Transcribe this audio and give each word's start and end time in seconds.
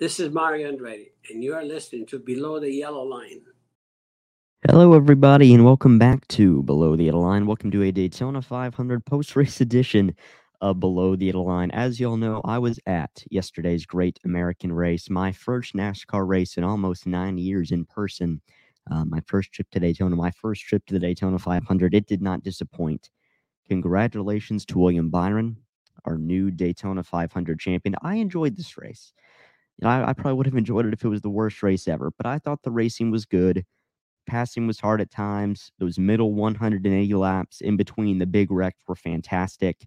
This 0.00 0.18
is 0.18 0.32
Mario 0.32 0.72
Andretti, 0.72 1.10
and 1.28 1.44
you 1.44 1.52
are 1.52 1.62
listening 1.62 2.06
to 2.06 2.18
Below 2.18 2.58
the 2.58 2.72
Yellow 2.72 3.04
Line. 3.04 3.42
Hello, 4.66 4.94
everybody, 4.94 5.52
and 5.52 5.62
welcome 5.62 5.98
back 5.98 6.26
to 6.28 6.62
Below 6.62 6.96
the 6.96 7.04
Yellow 7.04 7.20
Line. 7.20 7.44
Welcome 7.44 7.70
to 7.72 7.82
a 7.82 7.92
Daytona 7.92 8.40
500 8.40 9.04
post 9.04 9.36
race 9.36 9.60
edition 9.60 10.16
of 10.62 10.80
Below 10.80 11.16
the 11.16 11.26
Yellow 11.26 11.42
Line. 11.42 11.70
As 11.72 12.00
y'all 12.00 12.16
know, 12.16 12.40
I 12.46 12.56
was 12.58 12.80
at 12.86 13.22
yesterday's 13.30 13.84
Great 13.84 14.18
American 14.24 14.72
Race, 14.72 15.10
my 15.10 15.32
first 15.32 15.74
NASCAR 15.74 16.26
race 16.26 16.56
in 16.56 16.64
almost 16.64 17.06
nine 17.06 17.36
years 17.36 17.70
in 17.70 17.84
person. 17.84 18.40
Uh, 18.90 19.04
my 19.04 19.20
first 19.26 19.52
trip 19.52 19.68
to 19.72 19.80
Daytona, 19.80 20.16
my 20.16 20.30
first 20.30 20.62
trip 20.62 20.86
to 20.86 20.94
the 20.94 21.00
Daytona 21.00 21.38
500. 21.38 21.94
It 21.94 22.06
did 22.06 22.22
not 22.22 22.42
disappoint. 22.42 23.10
Congratulations 23.68 24.64
to 24.64 24.78
William 24.78 25.10
Byron, 25.10 25.58
our 26.06 26.16
new 26.16 26.50
Daytona 26.50 27.02
500 27.02 27.60
champion. 27.60 27.96
I 28.00 28.14
enjoyed 28.14 28.56
this 28.56 28.78
race. 28.78 29.12
You 29.80 29.86
know, 29.88 29.90
I, 29.90 30.10
I 30.10 30.12
probably 30.12 30.34
would 30.34 30.46
have 30.46 30.56
enjoyed 30.56 30.86
it 30.86 30.92
if 30.92 31.04
it 31.04 31.08
was 31.08 31.22
the 31.22 31.30
worst 31.30 31.62
race 31.62 31.88
ever, 31.88 32.12
but 32.16 32.26
I 32.26 32.38
thought 32.38 32.62
the 32.62 32.70
racing 32.70 33.10
was 33.10 33.24
good. 33.24 33.64
Passing 34.26 34.66
was 34.66 34.80
hard 34.80 35.00
at 35.00 35.10
times. 35.10 35.72
Those 35.78 35.98
middle 35.98 36.34
180 36.34 37.14
laps 37.14 37.60
in 37.60 37.76
between 37.76 38.18
the 38.18 38.26
big 38.26 38.50
wrecks 38.50 38.82
were 38.88 38.96
fantastic. 38.96 39.86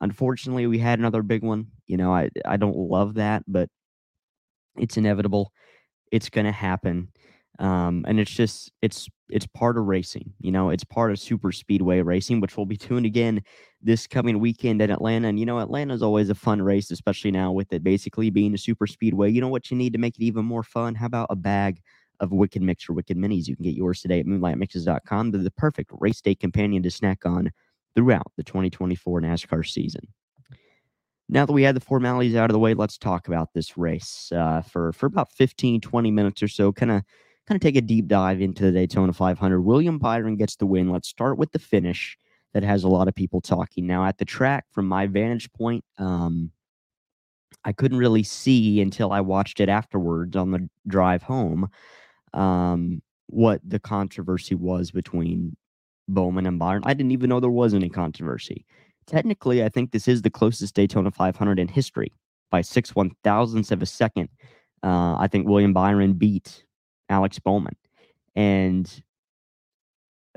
Unfortunately, 0.00 0.66
we 0.66 0.78
had 0.78 0.98
another 0.98 1.22
big 1.22 1.42
one. 1.44 1.68
You 1.86 1.96
know, 1.98 2.12
I 2.14 2.30
I 2.46 2.56
don't 2.58 2.76
love 2.76 3.14
that, 3.14 3.44
but 3.48 3.70
it's 4.76 4.96
inevitable. 4.96 5.52
It's 6.12 6.30
going 6.30 6.46
to 6.46 6.52
happen. 6.52 7.10
Um, 7.62 8.04
and 8.08 8.18
it's 8.18 8.32
just 8.32 8.72
it's 8.82 9.08
it's 9.28 9.46
part 9.46 9.78
of 9.78 9.84
racing. 9.84 10.32
You 10.40 10.50
know, 10.50 10.70
it's 10.70 10.82
part 10.82 11.12
of 11.12 11.20
super 11.20 11.52
speedway 11.52 12.00
racing, 12.00 12.40
which 12.40 12.56
we'll 12.56 12.66
be 12.66 12.76
doing 12.76 13.06
again 13.06 13.40
this 13.80 14.08
coming 14.08 14.40
weekend 14.40 14.82
in 14.82 14.90
Atlanta. 14.90 15.28
And 15.28 15.38
you 15.38 15.46
know, 15.46 15.60
Atlanta 15.60 15.94
is 15.94 16.02
always 16.02 16.28
a 16.28 16.34
fun 16.34 16.60
race, 16.60 16.90
especially 16.90 17.30
now 17.30 17.52
with 17.52 17.72
it 17.72 17.84
basically 17.84 18.30
being 18.30 18.52
a 18.52 18.58
super 18.58 18.88
speedway. 18.88 19.30
You 19.30 19.40
know 19.40 19.48
what 19.48 19.70
you 19.70 19.76
need 19.76 19.92
to 19.92 20.00
make 20.00 20.16
it 20.16 20.24
even 20.24 20.44
more 20.44 20.64
fun? 20.64 20.96
How 20.96 21.06
about 21.06 21.28
a 21.30 21.36
bag 21.36 21.80
of 22.18 22.32
Wicked 22.32 22.62
Mix 22.62 22.88
or 22.88 22.94
Wicked 22.94 23.16
Minis? 23.16 23.46
You 23.46 23.54
can 23.54 23.64
get 23.64 23.76
yours 23.76 24.00
today 24.00 24.18
at 24.18 24.26
moonlightmixes.com. 24.26 25.30
They're 25.30 25.42
the 25.42 25.50
perfect 25.52 25.92
race 26.00 26.20
day 26.20 26.34
companion 26.34 26.82
to 26.82 26.90
snack 26.90 27.24
on 27.24 27.52
throughout 27.94 28.32
the 28.36 28.42
2024 28.42 29.20
NASCAR 29.20 29.64
season. 29.64 30.08
Now 31.28 31.46
that 31.46 31.52
we 31.52 31.62
had 31.62 31.76
the 31.76 31.80
formalities 31.80 32.34
out 32.34 32.50
of 32.50 32.54
the 32.54 32.58
way, 32.58 32.74
let's 32.74 32.98
talk 32.98 33.28
about 33.28 33.54
this 33.54 33.78
race 33.78 34.32
uh, 34.32 34.62
for 34.62 34.92
for 34.92 35.06
about 35.06 35.30
15, 35.30 35.80
20 35.80 36.10
minutes 36.10 36.42
or 36.42 36.48
so. 36.48 36.72
Kind 36.72 36.90
of 36.90 37.02
kind 37.46 37.56
of 37.56 37.60
take 37.60 37.76
a 37.76 37.80
deep 37.80 38.06
dive 38.06 38.40
into 38.40 38.64
the 38.64 38.72
Daytona 38.72 39.12
500. 39.12 39.60
William 39.60 39.98
Byron 39.98 40.36
gets 40.36 40.56
the 40.56 40.66
win. 40.66 40.90
Let's 40.90 41.08
start 41.08 41.38
with 41.38 41.52
the 41.52 41.58
finish 41.58 42.16
that 42.54 42.62
has 42.62 42.84
a 42.84 42.88
lot 42.88 43.08
of 43.08 43.14
people 43.14 43.40
talking. 43.40 43.86
Now, 43.86 44.04
at 44.04 44.18
the 44.18 44.24
track, 44.24 44.66
from 44.70 44.86
my 44.86 45.06
vantage 45.06 45.50
point, 45.52 45.84
um, 45.98 46.52
I 47.64 47.72
couldn't 47.72 47.98
really 47.98 48.22
see 48.22 48.80
until 48.80 49.12
I 49.12 49.20
watched 49.20 49.60
it 49.60 49.68
afterwards 49.68 50.36
on 50.36 50.50
the 50.50 50.68
drive 50.86 51.22
home 51.22 51.68
um, 52.32 53.02
what 53.26 53.60
the 53.64 53.78
controversy 53.78 54.54
was 54.54 54.90
between 54.90 55.56
Bowman 56.08 56.46
and 56.46 56.58
Byron. 56.58 56.82
I 56.84 56.94
didn't 56.94 57.12
even 57.12 57.30
know 57.30 57.40
there 57.40 57.50
was 57.50 57.74
any 57.74 57.88
controversy. 57.88 58.66
Technically, 59.06 59.64
I 59.64 59.68
think 59.68 59.90
this 59.90 60.08
is 60.08 60.22
the 60.22 60.30
closest 60.30 60.74
Daytona 60.74 61.10
500 61.10 61.58
in 61.58 61.68
history 61.68 62.12
by 62.50 62.60
six 62.60 62.94
one 62.94 63.10
thousandths 63.24 63.70
of 63.70 63.82
a 63.82 63.86
second. 63.86 64.28
Uh, 64.82 65.16
I 65.18 65.28
think 65.28 65.46
William 65.46 65.72
Byron 65.72 66.14
beat 66.14 66.64
Alex 67.12 67.38
Bowman. 67.38 67.76
And 68.34 68.90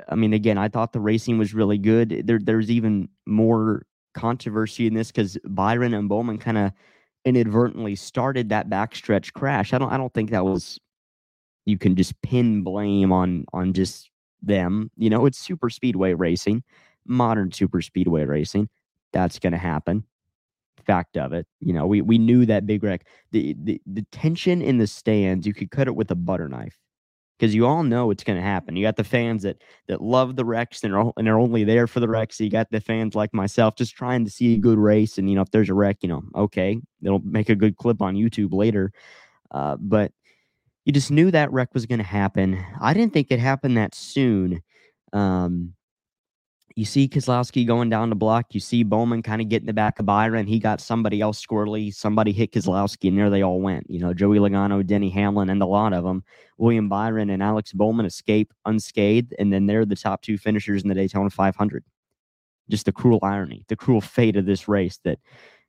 I 0.09 0.15
mean, 0.15 0.33
again, 0.33 0.57
I 0.57 0.67
thought 0.67 0.93
the 0.93 0.99
racing 0.99 1.37
was 1.37 1.53
really 1.53 1.77
good. 1.77 2.23
There, 2.25 2.39
there's 2.39 2.69
even 2.69 3.09
more 3.25 3.85
controversy 4.13 4.87
in 4.87 4.93
this 4.93 5.07
because 5.07 5.37
Byron 5.45 5.93
and 5.93 6.09
Bowman 6.09 6.37
kind 6.37 6.57
of 6.57 6.71
inadvertently 7.23 7.95
started 7.95 8.49
that 8.49 8.69
backstretch 8.69 9.33
crash. 9.33 9.73
I 9.73 9.77
don't, 9.77 9.91
I 9.91 9.97
don't 9.97 10.13
think 10.13 10.31
that 10.31 10.45
was. 10.45 10.79
You 11.65 11.79
can 11.79 11.95
just 11.95 12.21
pin 12.21 12.61
blame 12.61 13.11
on 13.11 13.45
on 13.51 13.73
just 13.73 14.11
them. 14.43 14.91
You 14.97 15.09
know, 15.09 15.25
it's 15.25 15.39
super 15.39 15.71
speedway 15.71 16.13
racing, 16.13 16.63
modern 17.07 17.51
super 17.51 17.81
speedway 17.81 18.25
racing. 18.25 18.69
That's 19.13 19.39
going 19.39 19.53
to 19.53 19.57
happen 19.57 20.03
fact 20.83 21.17
of 21.17 21.33
it. 21.33 21.47
You 21.59 21.73
know, 21.73 21.87
we 21.87 22.01
we 22.01 22.17
knew 22.17 22.45
that 22.45 22.65
big 22.65 22.83
wreck. 22.83 23.07
The 23.31 23.55
the, 23.63 23.81
the 23.85 24.05
tension 24.11 24.61
in 24.61 24.77
the 24.77 24.87
stands, 24.87 25.45
you 25.45 25.53
could 25.53 25.71
cut 25.71 25.87
it 25.87 25.95
with 25.95 26.11
a 26.11 26.15
butter 26.15 26.49
knife. 26.49 26.77
Because 27.37 27.53
you 27.53 27.65
all 27.65 27.83
know 27.83 28.11
it's 28.11 28.23
going 28.23 28.37
to 28.37 28.43
happen. 28.43 28.77
You 28.77 28.85
got 28.85 28.95
the 28.95 29.03
fans 29.03 29.43
that 29.43 29.61
that 29.87 30.01
love 30.01 30.37
the 30.37 30.45
wrecks 30.45 30.85
and 30.85 30.95
are 30.95 31.11
and 31.17 31.27
are 31.27 31.37
only 31.37 31.65
there 31.65 31.85
for 31.85 31.99
the 31.99 32.07
wrecks. 32.07 32.39
You 32.39 32.49
got 32.49 32.71
the 32.71 32.79
fans 32.79 33.13
like 33.13 33.33
myself 33.33 33.75
just 33.75 33.93
trying 33.93 34.23
to 34.23 34.31
see 34.31 34.53
a 34.53 34.57
good 34.57 34.77
race. 34.77 35.17
And 35.17 35.29
you 35.29 35.35
know, 35.35 35.41
if 35.41 35.51
there's 35.51 35.69
a 35.69 35.73
wreck, 35.73 35.97
you 36.01 36.07
know, 36.07 36.23
okay, 36.33 36.79
they'll 37.01 37.19
make 37.19 37.49
a 37.49 37.55
good 37.55 37.75
clip 37.75 38.01
on 38.01 38.15
YouTube 38.15 38.53
later. 38.53 38.93
Uh, 39.51 39.75
but 39.79 40.13
you 40.85 40.93
just 40.93 41.11
knew 41.11 41.29
that 41.31 41.51
wreck 41.51 41.73
was 41.73 41.85
going 41.85 41.99
to 41.99 42.05
happen. 42.05 42.63
I 42.79 42.93
didn't 42.93 43.11
think 43.11 43.27
it 43.31 43.39
happened 43.39 43.75
that 43.75 43.95
soon. 43.95 44.61
Um, 45.11 45.73
you 46.75 46.83
see 46.83 47.07
Keselowski 47.07 47.65
going 47.65 47.89
down 47.89 48.09
the 48.09 48.15
block. 48.15 48.47
You 48.53 48.59
see 48.59 48.83
Bowman 48.83 49.23
kind 49.23 49.41
of 49.41 49.47
getting 49.47 49.63
in 49.63 49.67
the 49.67 49.73
back 49.73 49.97
of 49.97 50.05
Byron. 50.05 50.45
He 50.45 50.59
got 50.59 50.81
somebody 50.81 51.21
else 51.21 51.43
squirrely. 51.43 51.93
Somebody 51.93 52.33
hit 52.33 52.51
Keselowski, 52.51 53.07
and 53.07 53.17
there 53.17 53.29
they 53.29 53.43
all 53.43 53.61
went. 53.61 53.89
You 53.89 53.99
know, 53.99 54.13
Joey 54.13 54.39
Logano, 54.39 54.85
Denny 54.85 55.09
Hamlin, 55.09 55.49
and 55.49 55.61
a 55.61 55.65
lot 55.65 55.93
of 55.93 56.03
them. 56.03 56.25
William 56.57 56.89
Byron 56.89 57.29
and 57.29 57.41
Alex 57.41 57.71
Bowman 57.71 58.05
escape 58.05 58.53
unscathed, 58.65 59.33
and 59.39 59.53
then 59.53 59.67
they're 59.67 59.85
the 59.85 59.95
top 59.95 60.21
two 60.21 60.37
finishers 60.37 60.83
in 60.83 60.89
the 60.89 60.95
Daytona 60.95 61.29
500. 61.29 61.85
Just 62.69 62.85
the 62.85 62.91
cruel 62.91 63.19
irony, 63.23 63.63
the 63.69 63.77
cruel 63.77 64.01
fate 64.01 64.35
of 64.35 64.45
this 64.45 64.67
race 64.67 64.99
that, 65.05 65.19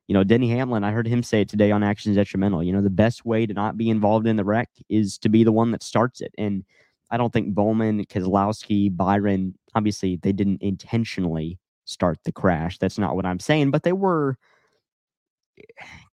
you 0.09 0.15
know, 0.15 0.25
Denny 0.25 0.51
Hamlin, 0.51 0.83
I 0.83 0.91
heard 0.91 1.07
him 1.07 1.23
say 1.23 1.43
it 1.43 1.49
today 1.49 1.71
on 1.71 1.85
Actions 1.85 2.17
Detrimental. 2.17 2.65
You 2.65 2.73
know, 2.73 2.83
the 2.83 2.91
best 2.91 3.25
way 3.25 3.47
to 3.47 3.55
not 3.55 3.77
be 3.77 3.91
involved 3.91 4.27
in 4.27 4.37
the 4.37 4.45
wreck 4.45 4.71
is 4.89 5.19
to 5.19 5.29
be 5.29 5.45
the 5.45 5.53
one 5.53 5.71
that 5.71 5.85
starts 5.85 6.21
it. 6.21 6.33
And 6.37 6.65
I 7.11 7.17
don't 7.17 7.33
think 7.33 7.55
Bowman, 7.55 8.05
Keselowski, 8.07 8.95
Byron, 8.95 9.55
obviously 9.75 10.17
they 10.17 10.33
didn't 10.33 10.63
intentionally 10.63 11.59
start 11.85 12.19
the 12.25 12.33
crash. 12.33 12.79
That's 12.79 12.99
not 12.99 13.15
what 13.15 13.27
I'm 13.27 13.41
saying, 13.41 13.71
but 13.71 13.85
they 13.85 13.93
were 13.93 14.37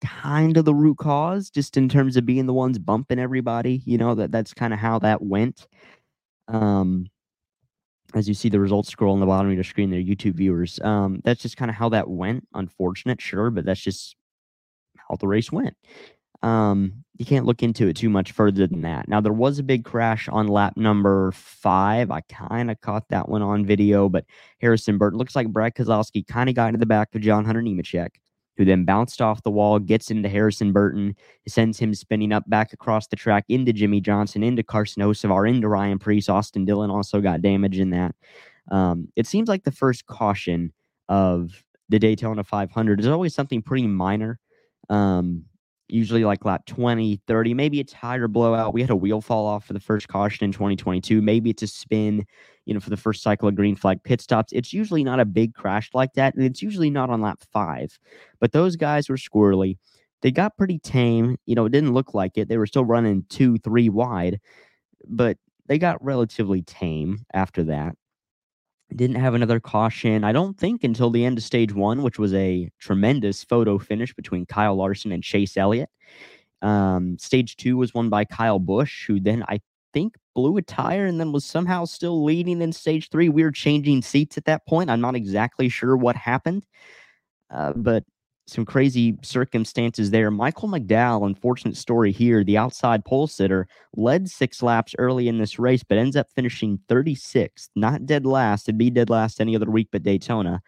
kind 0.01 0.57
of 0.57 0.65
the 0.65 0.73
root 0.73 0.97
cause 0.97 1.49
just 1.49 1.77
in 1.77 1.89
terms 1.89 2.17
of 2.17 2.25
being 2.25 2.45
the 2.45 2.53
ones 2.53 2.79
bumping 2.79 3.19
everybody, 3.19 3.81
you 3.85 3.97
know, 3.97 4.15
that 4.15 4.31
that's 4.31 4.53
kind 4.53 4.73
of 4.73 4.79
how 4.79 4.99
that 4.99 5.21
went. 5.21 5.67
Um 6.47 7.07
as 8.15 8.27
you 8.27 8.33
see 8.33 8.49
the 8.49 8.59
results 8.59 8.89
scroll 8.89 9.13
on 9.13 9.19
the 9.19 9.25
bottom 9.25 9.49
of 9.49 9.53
your 9.55 9.63
screen 9.63 9.91
there, 9.91 10.01
YouTube 10.01 10.33
viewers. 10.33 10.79
Um, 10.81 11.21
that's 11.23 11.41
just 11.41 11.57
kind 11.57 11.69
of 11.69 11.75
how 11.75 11.89
that 11.89 12.09
went. 12.09 12.47
Unfortunate, 12.53 13.21
sure, 13.21 13.51
but 13.51 13.65
that's 13.65 13.81
just 13.81 14.15
how 14.95 15.15
the 15.15 15.27
race 15.27 15.51
went. 15.51 15.75
Um, 16.41 17.03
you 17.17 17.25
can't 17.25 17.45
look 17.45 17.61
into 17.61 17.87
it 17.87 17.97
too 17.97 18.09
much 18.09 18.31
further 18.31 18.65
than 18.65 18.81
that. 18.81 19.09
Now, 19.09 19.19
there 19.19 19.33
was 19.33 19.59
a 19.59 19.63
big 19.63 19.83
crash 19.83 20.29
on 20.29 20.47
lap 20.47 20.77
number 20.77 21.31
five. 21.33 22.11
I 22.11 22.21
kind 22.21 22.71
of 22.71 22.79
caught 22.79 23.09
that 23.09 23.27
one 23.27 23.41
on 23.41 23.65
video, 23.65 24.07
but 24.07 24.23
Harrison 24.61 24.97
Burton 24.97 25.19
looks 25.19 25.35
like 25.35 25.49
Brad 25.49 25.75
Keselowski 25.75 26.25
kind 26.25 26.49
of 26.49 26.55
got 26.55 26.67
into 26.67 26.79
the 26.79 26.85
back 26.85 27.13
of 27.13 27.21
John 27.21 27.43
Hunter 27.43 27.61
Nemechek, 27.61 28.11
who 28.55 28.63
then 28.63 28.85
bounced 28.85 29.21
off 29.21 29.43
the 29.43 29.51
wall, 29.51 29.79
gets 29.79 30.11
into 30.11 30.29
Harrison 30.29 30.71
Burton, 30.71 31.13
sends 31.45 31.77
him 31.77 31.93
spinning 31.93 32.31
up 32.31 32.49
back 32.49 32.71
across 32.71 33.07
the 33.07 33.17
track 33.17 33.43
into 33.49 33.73
Jimmie 33.73 33.99
Johnson, 33.99 34.41
into 34.41 34.63
Carson 34.63 35.03
Hocevar, 35.03 35.49
into 35.49 35.67
Ryan 35.67 35.99
Preece. 35.99 36.29
Austin 36.29 36.63
Dillon 36.63 36.89
also 36.89 37.19
got 37.19 37.41
damage 37.41 37.79
in 37.79 37.89
that. 37.89 38.15
Um, 38.71 39.09
it 39.17 39.27
seems 39.27 39.49
like 39.49 39.65
the 39.65 39.71
first 39.73 40.05
caution 40.05 40.71
of 41.09 41.63
the 41.89 41.99
Daytona 41.99 42.45
500 42.45 43.01
is 43.01 43.07
always 43.07 43.35
something 43.35 43.61
pretty 43.61 43.87
minor. 43.87 44.39
Um, 44.89 45.45
usually 45.89 46.23
like 46.23 46.45
lap 46.45 46.65
20, 46.65 47.21
30, 47.27 47.53
maybe 47.53 47.79
a 47.79 47.83
tire 47.83 48.27
blowout. 48.27 48.73
We 48.73 48.81
had 48.81 48.89
a 48.89 48.95
wheel 48.95 49.21
fall 49.21 49.45
off 49.45 49.65
for 49.65 49.73
the 49.73 49.79
first 49.79 50.07
caution 50.07 50.45
in 50.45 50.51
2022. 50.51 51.21
Maybe 51.21 51.49
it's 51.49 51.63
a 51.63 51.67
spin, 51.67 52.25
you 52.65 52.73
know, 52.73 52.79
for 52.79 52.89
the 52.89 52.97
first 52.97 53.23
cycle 53.23 53.47
of 53.47 53.55
green 53.55 53.75
flag 53.75 54.03
pit 54.03 54.21
stops. 54.21 54.53
It's 54.53 54.73
usually 54.73 55.03
not 55.03 55.19
a 55.19 55.25
big 55.25 55.53
crash 55.53 55.89
like 55.93 56.13
that. 56.13 56.35
And 56.35 56.43
it's 56.43 56.61
usually 56.61 56.89
not 56.89 57.09
on 57.09 57.21
lap 57.21 57.39
five. 57.51 57.97
But 58.39 58.51
those 58.51 58.75
guys 58.75 59.09
were 59.09 59.17
squirrely. 59.17 59.77
They 60.21 60.31
got 60.31 60.57
pretty 60.57 60.79
tame. 60.79 61.37
You 61.45 61.55
know, 61.55 61.65
it 61.65 61.71
didn't 61.71 61.93
look 61.93 62.13
like 62.13 62.37
it. 62.37 62.49
They 62.49 62.57
were 62.57 62.67
still 62.67 62.85
running 62.85 63.25
two, 63.29 63.57
three 63.59 63.89
wide, 63.89 64.39
but 65.07 65.37
they 65.67 65.77
got 65.77 66.03
relatively 66.03 66.61
tame 66.63 67.25
after 67.33 67.63
that 67.65 67.95
didn't 68.95 69.17
have 69.17 69.33
another 69.33 69.59
caution, 69.59 70.23
I 70.23 70.31
don't 70.31 70.57
think, 70.57 70.83
until 70.83 71.09
the 71.09 71.25
end 71.25 71.37
of 71.37 71.43
stage 71.43 71.73
one, 71.73 72.01
which 72.01 72.19
was 72.19 72.33
a 72.33 72.71
tremendous 72.79 73.43
photo 73.43 73.77
finish 73.77 74.13
between 74.13 74.45
Kyle 74.45 74.75
Larson 74.75 75.11
and 75.11 75.23
Chase 75.23 75.57
Elliott. 75.57 75.89
Um, 76.61 77.17
stage 77.19 77.55
two 77.55 77.77
was 77.77 77.93
won 77.93 78.09
by 78.09 78.25
Kyle 78.25 78.59
Busch, 78.59 79.05
who 79.07 79.19
then 79.19 79.43
I 79.47 79.61
think 79.93 80.15
blew 80.35 80.57
a 80.57 80.61
tire 80.61 81.05
and 81.05 81.19
then 81.19 81.31
was 81.31 81.45
somehow 81.45 81.85
still 81.85 82.23
leading 82.23 82.61
in 82.61 82.73
stage 82.73 83.09
three. 83.09 83.29
We 83.29 83.43
were 83.43 83.51
changing 83.51 84.01
seats 84.01 84.37
at 84.37 84.45
that 84.45 84.65
point. 84.67 84.89
I'm 84.89 85.01
not 85.01 85.15
exactly 85.15 85.69
sure 85.69 85.95
what 85.95 86.15
happened, 86.15 86.63
uh, 87.49 87.73
but 87.75 88.03
some 88.49 88.65
crazy 88.65 89.17
circumstances 89.21 90.11
there. 90.11 90.31
Michael 90.31 90.69
McDowell, 90.69 91.25
unfortunate 91.25 91.77
story 91.77 92.11
here. 92.11 92.43
The 92.43 92.57
outside 92.57 93.05
pole 93.05 93.27
sitter 93.27 93.67
led 93.95 94.29
six 94.29 94.61
laps 94.61 94.95
early 94.97 95.27
in 95.27 95.37
this 95.37 95.59
race, 95.59 95.83
but 95.83 95.97
ends 95.97 96.15
up 96.15 96.27
finishing 96.35 96.79
36th. 96.89 97.69
Not 97.75 98.05
dead 98.05 98.25
last. 98.25 98.67
It'd 98.67 98.77
be 98.77 98.89
dead 98.89 99.09
last 99.09 99.39
any 99.39 99.55
other 99.55 99.69
week 99.69 99.89
but 99.91 100.03
Daytona. 100.03 100.61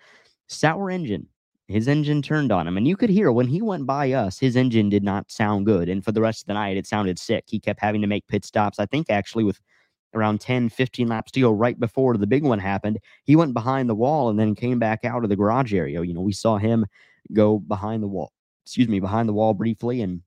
Sour 0.48 0.90
engine 0.90 1.28
his 1.72 1.88
engine 1.88 2.22
turned 2.22 2.52
on 2.52 2.68
him. 2.68 2.78
And 2.78 2.88
you 2.88 2.96
could 2.96 3.10
hear 3.10 3.32
when 3.32 3.48
he 3.48 3.62
went 3.62 3.86
by 3.86 4.12
us, 4.12 4.38
his 4.38 4.56
engine 4.56 4.90
did 4.90 5.04
not 5.04 5.32
sound 5.32 5.66
good. 5.66 5.90
And 5.90 6.04
for 6.04 6.12
the 6.12 6.22
rest 6.22 6.44
of 6.44 6.48
the 6.48 6.54
night, 6.54 6.78
it 6.78 6.86
sounded 6.86 7.18
sick. 7.18 7.46
He 7.48 7.60
kept 7.60 7.80
having 7.80 8.02
to 8.02 8.08
make 8.08 8.28
pit 8.28 8.46
stops. 8.46 8.80
I 8.80 8.86
think 8.86 9.10
actually 9.10 9.44
with 9.44 9.60
around 10.14 10.42
10, 10.42 10.70
15 10.70 11.08
laps 11.08 11.32
to 11.32 11.40
go 11.40 11.52
right 11.52 11.80
before 11.80 12.18
the 12.18 12.28
big 12.28 12.44
one 12.44 12.60
happened, 12.60 13.00
he 13.24 13.36
went 13.36 13.54
behind 13.54 13.90
the 13.90 13.96
wall 13.96 14.30
and 14.30 14.38
then 14.38 14.54
came 14.54 14.78
back 14.78 15.06
out 15.06 15.24
of 15.24 15.30
the 15.30 15.36
garage 15.36 15.74
area. 15.74 16.04
You 16.04 16.14
know, 16.14 16.22
we 16.22 16.34
saw 16.34 16.58
him 16.58 16.86
go 17.34 17.60
behind 17.60 18.04
the 18.04 18.08
wall, 18.08 18.32
excuse 18.66 18.88
me, 18.88 19.00
behind 19.00 19.30
the 19.30 19.34
wall 19.34 19.54
briefly. 19.54 20.02
And 20.02 20.22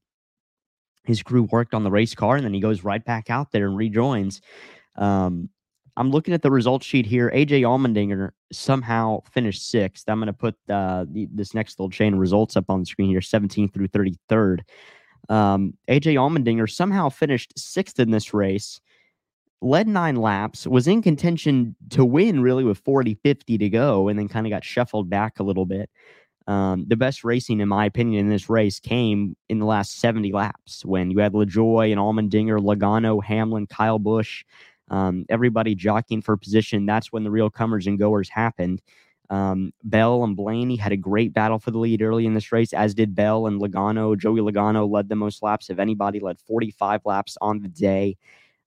his 1.04 1.22
crew 1.22 1.44
worked 1.44 1.74
on 1.74 1.84
the 1.84 1.90
race 1.90 2.14
car 2.14 2.36
and 2.36 2.44
then 2.44 2.54
he 2.54 2.60
goes 2.60 2.84
right 2.84 3.04
back 3.04 3.30
out 3.30 3.52
there 3.52 3.66
and 3.66 3.76
rejoins. 3.76 4.40
Um, 4.96 5.50
I'm 5.96 6.10
looking 6.10 6.34
at 6.34 6.42
the 6.42 6.50
results 6.50 6.86
sheet 6.86 7.06
here. 7.06 7.30
AJ 7.30 7.60
Allmendinger 7.60 8.30
somehow 8.52 9.20
finished 9.30 9.70
sixth. 9.70 10.08
I'm 10.08 10.18
going 10.18 10.26
to 10.26 10.32
put 10.32 10.56
uh, 10.68 11.04
the, 11.08 11.28
this 11.32 11.54
next 11.54 11.78
little 11.78 11.90
chain 11.90 12.14
of 12.14 12.20
results 12.20 12.56
up 12.56 12.68
on 12.68 12.80
the 12.80 12.86
screen 12.86 13.08
here 13.08 13.20
17th 13.20 13.72
through 13.72 13.88
33rd. 13.88 14.60
Um, 15.28 15.74
AJ 15.88 16.14
Allmendinger 16.14 16.68
somehow 16.68 17.08
finished 17.10 17.52
sixth 17.56 18.00
in 18.00 18.10
this 18.10 18.34
race, 18.34 18.80
led 19.62 19.86
nine 19.86 20.16
laps, 20.16 20.66
was 20.66 20.88
in 20.88 21.00
contention 21.00 21.76
to 21.90 22.04
win 22.04 22.42
really 22.42 22.64
with 22.64 22.78
40 22.78 23.14
50 23.22 23.58
to 23.58 23.68
go, 23.68 24.08
and 24.08 24.18
then 24.18 24.28
kind 24.28 24.46
of 24.46 24.50
got 24.50 24.64
shuffled 24.64 25.08
back 25.08 25.38
a 25.38 25.44
little 25.44 25.64
bit. 25.64 25.90
Um, 26.46 26.84
the 26.86 26.96
best 26.96 27.24
racing, 27.24 27.60
in 27.60 27.68
my 27.68 27.86
opinion, 27.86 28.26
in 28.26 28.30
this 28.30 28.50
race 28.50 28.78
came 28.78 29.34
in 29.48 29.60
the 29.60 29.64
last 29.64 29.98
70 29.98 30.32
laps 30.32 30.84
when 30.84 31.10
you 31.10 31.18
had 31.18 31.32
LaJoie 31.32 31.90
and 31.90 31.98
Allmendinger, 31.98 32.58
Logano, 32.58 33.24
Hamlin, 33.24 33.66
Kyle 33.66 33.98
Busch 33.98 34.44
um, 34.88 35.24
everybody 35.28 35.74
jockeying 35.74 36.22
for 36.22 36.36
position. 36.36 36.86
That's 36.86 37.12
when 37.12 37.24
the 37.24 37.30
real 37.30 37.50
comers 37.50 37.86
and 37.86 37.98
goers 37.98 38.28
happened. 38.28 38.82
Um, 39.30 39.72
Bell 39.82 40.22
and 40.22 40.36
Blaney 40.36 40.76
had 40.76 40.92
a 40.92 40.96
great 40.96 41.32
battle 41.32 41.58
for 41.58 41.70
the 41.70 41.78
lead 41.78 42.02
early 42.02 42.26
in 42.26 42.34
this 42.34 42.52
race, 42.52 42.72
as 42.72 42.94
did 42.94 43.14
Bell 43.14 43.46
and 43.46 43.60
Logano. 43.60 44.16
Joey 44.18 44.40
Logano 44.40 44.88
led 44.88 45.08
the 45.08 45.16
most 45.16 45.42
laps 45.42 45.70
of 45.70 45.80
anybody, 45.80 46.20
led 46.20 46.38
45 46.40 47.00
laps 47.04 47.36
on 47.40 47.60
the 47.60 47.68
day. 47.68 48.16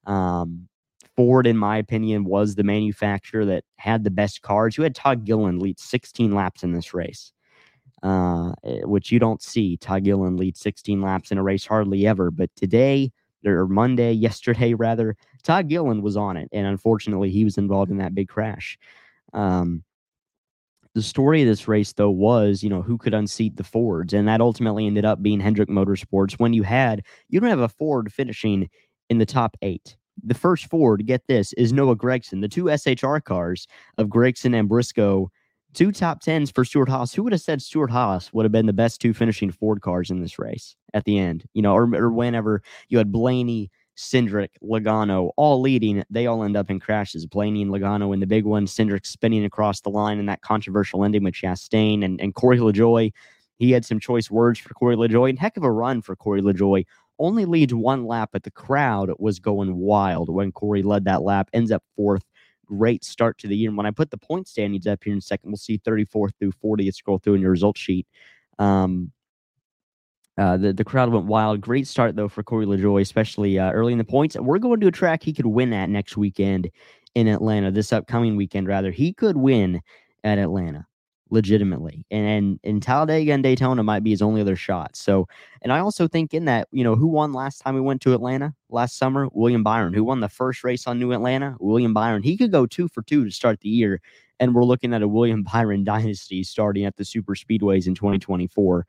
Um, 0.06 0.68
Ford, 1.16 1.48
in 1.48 1.58
my 1.58 1.78
opinion, 1.78 2.26
was 2.26 2.56
the 2.56 2.64
manufacturer 2.64 3.46
that 3.46 3.64
had 3.78 4.04
the 4.04 4.12
best 4.12 4.42
cars. 4.42 4.78
You 4.78 4.84
had 4.84 4.96
Todd 4.96 5.26
Gilliland 5.26 5.62
lead 5.62 5.80
16 5.80 6.34
laps 6.34 6.64
in 6.64 6.74
this 6.74 6.94
race, 6.94 7.32
uh, 8.04 8.54
eh, 8.64 8.82
which 8.84 9.12
you 9.12 9.20
don't 9.20 9.42
see. 9.42 9.78
Todd 9.78 10.04
Gilliland 10.04 10.40
lead 10.40 10.58
16 10.58 11.02
laps 11.02 11.32
in 11.32 11.38
a 11.38 11.44
race 11.44 11.66
hardly 11.66 12.06
ever. 12.08 12.32
But 12.32 12.50
today, 12.56 13.12
or 13.46 13.68
Monday, 13.68 14.12
yesterday 14.28 14.74
rather, 14.74 15.16
Todd 15.44 15.68
Gilliland 15.68 16.04
was 16.04 16.18
on 16.18 16.38
it, 16.38 16.50
and 16.52 16.68
unfortunately, 16.68 17.30
he 17.30 17.44
was 17.44 17.58
involved 17.58 17.92
in 17.92 17.98
that 17.98 18.16
big 18.16 18.28
crash. 18.28 18.78
Um, 19.34 19.84
the 20.94 21.04
story 21.04 21.44
of 21.44 21.48
this 21.48 21.68
race, 21.68 21.94
though, 21.94 22.10
was 22.10 22.64
you 22.64 22.70
know 22.70 22.82
who 22.82 22.98
could 22.98 23.14
unseat 23.14 23.56
the 23.56 23.64
Fords, 23.64 24.14
and 24.14 24.28
that 24.28 24.42
ultimately 24.42 24.88
ended 24.88 25.06
up 25.06 25.22
being 25.22 25.40
Hendrick 25.40 25.70
Motorsports. 25.70 26.34
When 26.34 26.54
you 26.54 26.64
had 26.64 27.04
you 27.30 27.40
don't 27.40 27.50
have 27.50 27.60
a 27.60 27.70
Ford 27.70 28.12
finishing 28.12 28.70
in 29.10 29.18
the 29.18 29.26
top 29.26 29.56
eight. 29.62 29.96
The 30.24 30.34
first 30.34 30.66
Ford, 30.66 31.06
get 31.06 31.22
this, 31.28 31.54
is 31.54 31.72
Noah 31.72 31.96
Gragson. 31.96 32.42
The 32.42 32.48
two 32.48 32.64
SHR 32.66 33.24
cars 33.24 33.68
of 34.00 34.08
Gragson 34.08 34.58
and 34.58 34.68
Briscoe 34.68 35.30
two 35.78 35.92
top 35.92 36.22
tens 36.22 36.50
for 36.50 36.66
Stewart 36.66 36.90
Haas. 36.90 37.14
Who 37.14 37.22
would 37.22 37.34
have 37.34 37.42
said 37.42 37.62
Stewart 37.62 37.92
Haas 37.92 38.34
would 38.34 38.46
have 38.46 38.52
been 38.52 38.66
the 38.66 38.74
best 38.74 39.00
two 39.00 39.14
finishing 39.14 39.52
Ford 39.52 39.82
cars 39.82 40.10
in 40.10 40.22
this 40.22 40.40
race 40.40 40.76
at 40.96 41.06
the 41.06 41.20
end? 41.20 41.46
You 41.54 41.62
know, 41.62 41.74
or, 41.74 41.84
or 41.96 42.12
whenever 42.12 42.64
you 42.90 42.98
had 42.98 43.12
Blaney, 43.12 43.70
Cindric, 43.96 44.50
Logano 44.64 45.30
all 45.38 45.62
leading, 45.62 46.04
they 46.10 46.26
all 46.26 46.44
end 46.44 46.58
up 46.58 46.72
in 46.72 46.80
crashes. 46.80 47.28
Blaney 47.28 47.62
and 47.62 47.70
Logano 47.70 48.12
in 48.12 48.20
the 48.20 48.26
big 48.26 48.44
one, 48.44 48.66
Cindric 48.66 49.06
spinning 49.06 49.46
across 49.46 49.82
the 49.82 49.92
line 49.92 50.18
in 50.18 50.26
that 50.26 50.42
controversial 50.42 51.04
ending 51.04 51.24
with 51.24 51.36
Chastain 51.36 52.04
and, 52.04 52.20
and 52.20 52.34
Corey 52.34 52.58
LaJoie. 52.58 53.14
He 53.60 53.70
had 53.70 53.86
some 53.86 54.00
choice 54.00 54.32
words 54.32 54.58
for 54.58 54.74
Corey 54.74 54.96
LaJoie 54.96 55.30
and 55.30 55.38
heck 55.38 55.58
of 55.58 55.64
a 55.64 55.72
run 55.72 56.02
for 56.02 56.16
Corey 56.16 56.42
LaJoie. 56.42 56.88
Only 57.20 57.46
leads 57.46 57.76
one 57.76 58.06
lap, 58.06 58.30
but 58.34 58.42
the 58.42 58.52
crowd 58.52 59.12
was 59.20 59.38
going 59.38 59.76
wild 59.76 60.30
when 60.30 60.52
Corey 60.52 60.82
led 60.82 61.06
that 61.06 61.22
lap, 61.22 61.52
ends 61.54 61.72
up 61.72 61.84
fourth 61.96 62.24
great 62.68 63.04
start 63.04 63.38
to 63.40 63.48
the 63.48 63.56
year. 63.56 63.70
And 63.70 63.78
when 63.78 63.86
I 63.86 63.92
put 63.92 64.12
the 64.12 64.18
point 64.18 64.48
standings 64.48 64.88
up 64.88 65.04
here 65.04 65.14
in 65.14 65.20
a 65.20 65.22
second, 65.22 65.50
we'll 65.50 65.58
see 65.58 65.78
34 65.78 66.30
through 66.32 66.52
40. 66.52 66.92
Scroll 66.92 67.20
through 67.20 67.36
in 67.36 67.42
your 67.42 67.52
result 67.52 67.78
sheet. 67.78 68.08
Um, 68.60 69.12
uh, 70.38 70.58
the, 70.58 70.72
the 70.72 70.84
crowd 70.84 71.12
went 71.12 71.26
wild. 71.26 71.62
Great 71.62 71.88
start, 71.88 72.16
though, 72.16 72.28
for 72.30 72.44
Corey 72.44 72.66
LaJoie, 72.68 73.02
especially 73.02 73.58
uh, 73.58 73.72
early 73.72 73.92
in 73.92 73.98
the 73.98 74.04
points. 74.04 74.36
We're 74.36 74.60
going 74.60 74.80
to 74.82 74.88
a 74.88 74.92
track 74.92 75.24
he 75.24 75.34
could 75.34 75.48
win 75.48 75.74
at 75.74 75.90
next 75.90 76.16
weekend 76.16 76.70
in 77.16 77.28
Atlanta, 77.28 77.72
this 77.72 77.92
upcoming 77.92 78.36
weekend, 78.36 78.68
rather. 78.68 78.92
He 78.92 79.14
could 79.14 79.38
win 79.38 79.82
at 80.24 80.38
Atlanta 80.38 80.86
legitimately. 81.30 82.06
And 82.12 82.60
and 82.64 82.82
Talladega 82.82 83.32
and 83.32 83.44
Daytona 83.44 83.84
might 83.84 84.04
be 84.04 84.12
his 84.12 84.22
only 84.22 84.42
other 84.42 84.56
shot. 84.56 84.96
So, 84.96 85.28
and 85.62 85.72
I 85.72 85.80
also 85.80 86.08
think 86.08 86.34
in 86.34 86.46
that, 86.46 86.68
you 86.72 86.84
know, 86.84 86.96
who 86.96 87.08
won 87.08 87.34
last 87.34 87.60
time 87.60 87.76
we 87.76 87.82
went 87.82 88.02
to 88.02 88.14
Atlanta 88.14 88.54
last 88.70 88.98
summer? 88.98 89.28
William 89.34 89.64
Byron. 89.64 89.94
Who 89.94 90.04
won 90.04 90.20
the 90.20 90.30
first 90.30 90.64
race 90.64 90.88
on 90.88 91.00
New 91.00 91.12
Atlanta? 91.12 91.56
William 91.60 91.94
Byron. 91.94 92.24
He 92.24 92.38
could 92.38 92.52
go 92.52 92.66
two 92.66 92.88
for 92.88 93.02
two 93.02 93.26
to 93.26 93.32
start 93.32 93.60
the 93.62 93.70
year. 93.70 94.02
And 94.40 94.54
we're 94.54 94.64
looking 94.66 94.94
at 94.94 95.02
a 95.02 95.08
William 95.08 95.44
Byron 95.54 95.84
dynasty 95.84 96.44
starting 96.44 96.86
at 96.86 96.98
the 96.98 97.06
super 97.06 97.36
speedways 97.36 97.88
in 97.88 97.96
2024. 97.96 98.86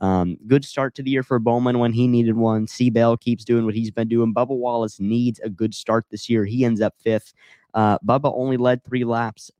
Um, 0.00 0.36
good 0.46 0.64
start 0.64 0.94
to 0.94 1.02
the 1.02 1.10
year 1.10 1.24
for 1.24 1.38
Bowman 1.38 1.80
when 1.80 1.92
he 1.92 2.06
needed 2.06 2.36
one. 2.36 2.66
C. 2.68 2.88
Bell 2.88 3.16
keeps 3.16 3.44
doing 3.44 3.64
what 3.64 3.74
he's 3.74 3.90
been 3.90 4.08
doing. 4.08 4.32
Bubba 4.32 4.56
Wallace 4.56 5.00
needs 5.00 5.40
a 5.40 5.50
good 5.50 5.74
start 5.74 6.06
this 6.10 6.28
year. 6.28 6.44
He 6.44 6.64
ends 6.64 6.80
up 6.80 6.94
fifth. 6.98 7.34
Uh, 7.74 7.98
Bubba 7.98 8.32
only 8.34 8.56
led 8.56 8.84
three 8.84 9.04
laps 9.04 9.50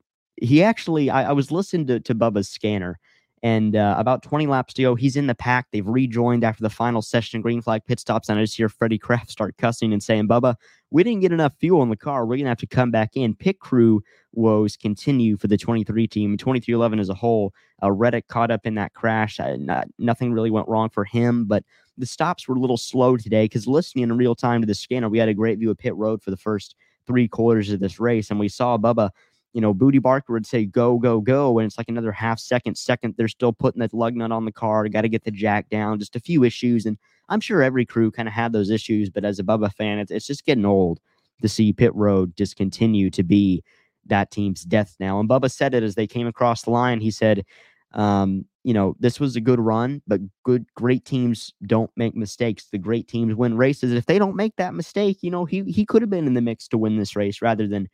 he 0.41 0.63
actually, 0.63 1.09
I, 1.09 1.29
I 1.29 1.31
was 1.31 1.51
listening 1.51 1.87
to, 1.87 1.99
to 1.99 2.15
Bubba's 2.15 2.49
scanner, 2.49 2.99
and 3.41 3.75
uh, 3.75 3.95
about 3.97 4.21
20 4.23 4.47
laps 4.47 4.73
to 4.73 4.81
go, 4.81 4.95
he's 4.95 5.15
in 5.15 5.27
the 5.27 5.35
pack. 5.35 5.67
They've 5.71 5.87
rejoined 5.87 6.43
after 6.43 6.61
the 6.61 6.69
final 6.69 7.01
session 7.01 7.41
green 7.41 7.61
flag 7.61 7.85
pit 7.85 7.99
stops. 7.99 8.27
And 8.27 8.37
I 8.37 8.43
just 8.43 8.57
hear 8.57 8.67
Freddie 8.67 8.97
Kraft 8.97 9.31
start 9.31 9.57
cussing 9.57 9.93
and 9.93 10.03
saying, 10.03 10.27
Bubba, 10.27 10.55
we 10.91 11.03
didn't 11.03 11.21
get 11.21 11.31
enough 11.31 11.53
fuel 11.59 11.81
in 11.81 11.89
the 11.89 11.95
car. 11.95 12.25
We're 12.25 12.37
to 12.37 12.45
have 12.45 12.57
to 12.57 12.67
come 12.67 12.91
back 12.91 13.11
in. 13.15 13.35
Pit 13.35 13.59
crew 13.59 14.03
woes 14.33 14.75
continue 14.75 15.37
for 15.37 15.47
the 15.47 15.57
23 15.57 16.07
team. 16.07 16.37
23XI 16.37 16.99
as 16.99 17.09
a 17.09 17.13
whole, 17.13 17.53
uh, 17.81 17.91
Reddick 17.91 18.27
caught 18.27 18.51
up 18.51 18.65
in 18.65 18.75
that 18.75 18.93
crash. 18.93 19.39
Uh, 19.39 19.55
not, 19.57 19.87
nothing 19.97 20.33
really 20.33 20.51
went 20.51 20.67
wrong 20.67 20.89
for 20.89 21.05
him, 21.05 21.45
but 21.45 21.63
the 21.97 22.05
stops 22.05 22.47
were 22.47 22.55
a 22.55 22.59
little 22.59 22.77
slow 22.77 23.15
today 23.15 23.45
because 23.45 23.67
listening 23.67 24.03
in 24.03 24.17
real 24.17 24.35
time 24.35 24.61
to 24.61 24.67
the 24.67 24.75
scanner, 24.75 25.07
we 25.07 25.17
had 25.17 25.29
a 25.29 25.33
great 25.33 25.59
view 25.59 25.71
of 25.71 25.77
pit 25.77 25.95
road 25.95 26.21
for 26.21 26.31
the 26.31 26.37
first 26.37 26.75
three 27.07 27.27
quarters 27.27 27.71
of 27.71 27.79
this 27.79 27.99
race. 27.99 28.29
And 28.29 28.39
we 28.39 28.49
saw 28.49 28.77
Bubba 28.77 29.09
you 29.53 29.61
know, 29.61 29.73
Bootie 29.73 30.01
Barker 30.01 30.33
would 30.33 30.45
say 30.45 30.65
go, 30.65 30.97
go, 30.99 31.21
go. 31.21 31.57
And 31.57 31.65
it's 31.65 31.77
like 31.77 31.89
another 31.89 32.11
half 32.11 32.39
second, 32.39 32.77
second. 32.77 33.15
They're 33.17 33.27
still 33.27 33.53
putting 33.53 33.79
that 33.79 33.93
lug 33.93 34.15
nut 34.15 34.31
on 34.31 34.45
the 34.45 34.51
car. 34.51 34.87
Got 34.87 35.01
to 35.01 35.09
get 35.09 35.23
the 35.23 35.31
jack 35.31 35.69
down. 35.69 35.99
Just 35.99 36.15
a 36.15 36.19
few 36.19 36.43
issues. 36.43 36.85
And 36.85 36.97
I'm 37.29 37.39
sure 37.39 37.63
every 37.63 37.85
crew 37.85 38.11
kind 38.11 38.27
of 38.27 38.33
had 38.33 38.53
those 38.53 38.69
issues. 38.69 39.09
But 39.09 39.25
as 39.25 39.39
a 39.39 39.43
Bubba 39.43 39.73
fan, 39.73 39.99
it's, 39.99 40.11
it's 40.11 40.27
just 40.27 40.45
getting 40.45 40.65
old 40.65 40.99
to 41.41 41.49
see 41.49 41.73
Pit 41.73 41.95
Road 41.95 42.35
just 42.37 42.57
continue 42.57 43.09
to 43.09 43.23
be 43.23 43.63
that 44.05 44.31
team's 44.31 44.63
death 44.63 44.95
now. 44.99 45.19
And 45.19 45.29
Bubba 45.29 45.51
said 45.51 45.73
it 45.73 45.83
as 45.83 45.95
they 45.95 46.07
came 46.07 46.27
across 46.27 46.63
the 46.63 46.71
line. 46.71 46.99
He 46.99 47.11
said, 47.11 47.45
um, 47.93 48.45
you 48.63 48.73
know, 48.73 48.95
this 48.99 49.19
was 49.19 49.35
a 49.35 49.41
good 49.41 49.59
run, 49.59 50.01
but 50.05 50.21
good, 50.43 50.65
great 50.75 51.05
teams 51.05 51.53
don't 51.65 51.89
make 51.95 52.15
mistakes. 52.15 52.67
The 52.71 52.77
great 52.77 53.07
teams 53.07 53.33
win 53.33 53.57
races. 53.57 53.93
If 53.93 54.05
they 54.05 54.19
don't 54.19 54.35
make 54.35 54.55
that 54.57 54.73
mistake, 54.73 55.19
you 55.21 55.31
know, 55.31 55.45
he 55.45 55.63
he 55.63 55.85
could 55.85 56.01
have 56.01 56.09
been 56.09 56.27
in 56.27 56.33
the 56.33 56.41
mix 56.41 56.67
to 56.69 56.77
win 56.77 56.97
this 56.97 57.15
race 57.15 57.41
rather 57.41 57.67
than 57.67 57.89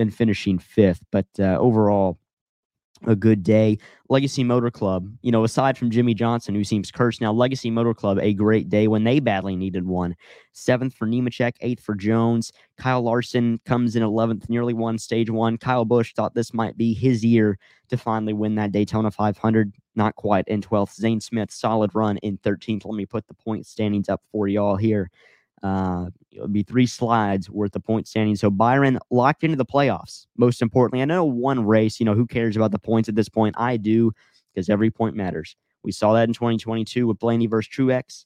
than 0.00 0.10
finishing 0.10 0.58
fifth. 0.58 1.02
But 1.12 1.26
uh, 1.38 1.58
overall, 1.58 2.18
a 3.06 3.14
good 3.14 3.42
day. 3.42 3.78
Legacy 4.08 4.42
Motor 4.42 4.70
Club, 4.70 5.10
you 5.20 5.30
know, 5.30 5.44
aside 5.44 5.76
from 5.76 5.90
Jimmie 5.90 6.14
Johnson, 6.14 6.54
who 6.54 6.64
seems 6.64 6.90
cursed 6.90 7.20
now, 7.20 7.32
Legacy 7.32 7.70
Motor 7.70 7.92
Club, 7.94 8.18
a 8.18 8.32
great 8.32 8.70
day 8.70 8.88
when 8.88 9.04
they 9.04 9.20
badly 9.20 9.56
needed 9.56 9.86
one. 9.86 10.16
Seventh 10.52 10.94
for 10.94 11.06
Nemechek, 11.06 11.52
eighth 11.60 11.82
for 11.82 11.94
Jones. 11.94 12.50
Kyle 12.78 13.02
Larson 13.02 13.60
comes 13.66 13.94
in 13.94 14.02
11th, 14.02 14.48
nearly 14.48 14.74
won 14.74 14.98
stage 14.98 15.30
one. 15.30 15.58
Kyle 15.58 15.84
Busch 15.84 16.14
thought 16.14 16.34
this 16.34 16.54
might 16.54 16.76
be 16.78 16.94
his 16.94 17.24
year 17.24 17.58
to 17.90 17.96
finally 17.98 18.32
win 18.32 18.54
that 18.54 18.72
Daytona 18.72 19.10
500. 19.10 19.72
Not 19.96 20.14
quite 20.16 20.48
in 20.48 20.62
12th. 20.62 20.94
Zane 20.94 21.20
Smith, 21.20 21.50
solid 21.50 21.90
run 21.94 22.16
in 22.18 22.38
13th. 22.38 22.86
Let 22.86 22.94
me 22.94 23.06
put 23.06 23.26
the 23.28 23.34
point 23.34 23.66
standings 23.66 24.08
up 24.08 24.22
for 24.32 24.48
y'all 24.48 24.76
here. 24.76 25.10
Uh, 25.62 26.06
it'll 26.32 26.48
be 26.48 26.62
three 26.62 26.86
slides 26.86 27.50
worth 27.50 27.76
of 27.76 27.84
point 27.84 28.08
standing. 28.08 28.36
So 28.36 28.50
Byron 28.50 28.98
locked 29.10 29.44
into 29.44 29.56
the 29.56 29.66
playoffs. 29.66 30.26
Most 30.36 30.62
importantly, 30.62 31.02
I 31.02 31.04
know 31.04 31.24
one 31.24 31.66
race. 31.66 32.00
You 32.00 32.06
know 32.06 32.14
who 32.14 32.26
cares 32.26 32.56
about 32.56 32.72
the 32.72 32.78
points 32.78 33.08
at 33.08 33.14
this 33.14 33.28
point? 33.28 33.54
I 33.58 33.76
do 33.76 34.12
because 34.54 34.68
every 34.68 34.90
point 34.90 35.16
matters. 35.16 35.56
We 35.82 35.92
saw 35.92 36.14
that 36.14 36.28
in 36.28 36.34
2022 36.34 37.06
with 37.06 37.18
Blaney 37.18 37.46
versus 37.46 37.70
Truex. 37.74 38.24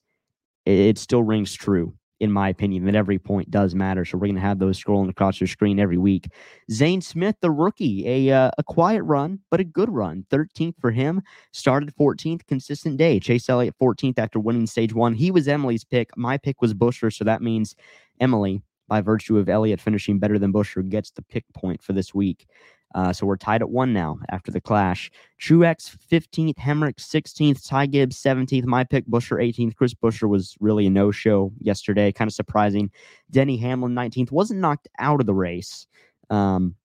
It, 0.64 0.78
it 0.78 0.98
still 0.98 1.22
rings 1.22 1.52
true 1.54 1.94
in 2.20 2.30
my 2.30 2.48
opinion, 2.48 2.84
that 2.84 2.94
every 2.94 3.18
point 3.18 3.50
does 3.50 3.74
matter. 3.74 4.04
So 4.04 4.16
we're 4.16 4.26
going 4.26 4.36
to 4.36 4.40
have 4.40 4.58
those 4.58 4.82
scrolling 4.82 5.10
across 5.10 5.40
your 5.40 5.48
screen 5.48 5.80
every 5.80 5.98
week. 5.98 6.28
Zane 6.70 7.00
Smith, 7.00 7.36
the 7.40 7.50
rookie, 7.50 8.08
a 8.08 8.34
uh, 8.34 8.50
a 8.56 8.62
quiet 8.62 9.02
run, 9.02 9.40
but 9.50 9.60
a 9.60 9.64
good 9.64 9.90
run. 9.90 10.24
13th 10.30 10.74
for 10.80 10.90
him. 10.90 11.22
Started 11.52 11.94
14th, 11.96 12.46
consistent 12.46 12.96
day. 12.96 13.18
Chase 13.18 13.48
Elliott 13.48 13.74
14th 13.80 14.18
after 14.18 14.38
winning 14.38 14.66
stage 14.66 14.94
one. 14.94 15.14
He 15.14 15.30
was 15.30 15.48
Emily's 15.48 15.84
pick. 15.84 16.16
My 16.16 16.38
pick 16.38 16.60
was 16.60 16.74
Buescher, 16.74 17.12
so 17.12 17.24
that 17.24 17.42
means 17.42 17.74
Emily, 18.20 18.62
by 18.88 19.00
virtue 19.00 19.38
of 19.38 19.48
Elliott 19.48 19.80
finishing 19.80 20.18
better 20.18 20.38
than 20.38 20.52
Buescher, 20.52 20.88
gets 20.88 21.10
the 21.10 21.22
pick 21.22 21.44
point 21.52 21.82
for 21.82 21.92
this 21.92 22.14
week. 22.14 22.46
Uh, 22.94 23.12
so 23.12 23.26
we're 23.26 23.36
tied 23.36 23.60
at 23.60 23.70
one 23.70 23.92
now 23.92 24.18
after 24.30 24.52
the 24.52 24.60
clash. 24.60 25.10
Truex 25.40 25.96
15th, 26.10 26.56
Hemric 26.56 26.96
16th, 26.96 27.66
Ty 27.66 27.86
Gibbs 27.86 28.22
17th, 28.22 28.64
my 28.64 28.84
pick, 28.84 29.04
Buescher 29.06 29.42
18th. 29.42 29.74
Chris 29.74 29.94
Buescher 29.94 30.28
was 30.28 30.56
really 30.60 30.86
a 30.86 30.90
no 30.90 31.10
show 31.10 31.52
yesterday, 31.58 32.12
kind 32.12 32.28
of 32.28 32.34
surprising. 32.34 32.90
Denny 33.30 33.56
Hamlin 33.56 33.94
19th, 33.94 34.30
wasn't 34.30 34.60
knocked 34.60 34.88
out 35.00 35.20
of 35.20 35.26
the 35.26 35.34
race 35.34 35.86
um, 36.30 36.76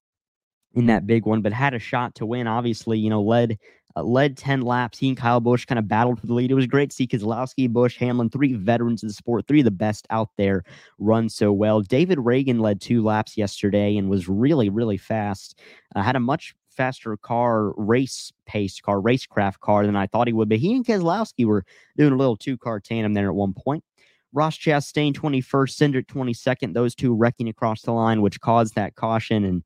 in 0.74 0.88
that 0.88 1.06
big 1.06 1.26
one, 1.26 1.42
but 1.42 1.54
had 1.54 1.76
a 1.76 1.80
shot 1.80 2.16
to 2.16 2.26
win. 2.26 2.48
Obviously, 2.48 2.98
you 2.98 3.12
know, 3.12 3.22
led 3.22 3.60
uh, 4.00 4.04
led 4.04 4.38
10 4.38 4.62
laps. 4.62 4.98
He 4.98 5.10
and 5.10 5.18
Kyle 5.18 5.40
Busch 5.40 5.66
kind 5.66 5.80
of 5.80 5.88
battled 5.88 6.20
for 6.20 6.28
the 6.28 6.34
lead. 6.34 6.52
It 6.52 6.56
was 6.56 6.68
great 6.68 6.90
to 6.90 6.96
see 6.96 7.08
Keselowski, 7.08 7.70
Busch, 7.70 7.98
Hamlin, 7.98 8.30
three 8.30 8.54
veterans 8.54 9.04
of 9.04 9.10
the 9.10 9.14
sport, 9.14 9.48
three 9.48 9.60
of 9.60 9.66
the 9.66 9.72
best 9.72 10.08
out 10.10 10.30
there, 10.38 10.64
run 10.98 11.30
so 11.30 11.52
well. 11.52 11.82
David 11.82 12.20
Ragan 12.20 12.60
led 12.60 12.82
two 12.82 13.04
laps 13.04 13.38
yesterday 13.38 13.98
and 13.98 14.10
was 14.10 14.28
really, 14.28 14.70
really 14.70 14.98
fast. 14.98 15.60
Uh, 15.96 16.02
had 16.02 16.16
a 16.16 16.20
much 16.20 16.56
faster 16.70 17.18
car, 17.18 17.74
race 17.76 18.32
pace 18.46 18.80
car, 18.80 18.98
racecraft 18.98 19.60
car 19.60 19.86
than 19.86 19.96
I 19.96 20.08
thought 20.08 20.28
he 20.28 20.34
would. 20.34 20.50
But 20.50 20.60
he 20.60 20.74
and 20.74 20.86
Keselowski 20.86 21.46
were 21.46 21.66
doing 21.98 22.14
a 22.14 22.18
little 22.18 22.38
two 22.38 22.58
car 22.58 22.80
tandem 22.80 23.14
there 23.14 23.28
at 23.28 23.36
one 23.36 23.54
point. 23.54 23.84
Ross 24.32 24.58
Chastain 24.58 25.12
21st, 25.14 25.44
Cindric 25.76 26.06
22nd, 26.06 26.74
those 26.74 26.94
two 26.94 27.16
wrecking 27.16 27.50
across 27.50 27.82
the 27.82 27.92
line, 27.92 28.22
which 28.22 28.40
caused 28.40 28.76
that 28.76 28.96
caution. 28.96 29.44
And 29.44 29.64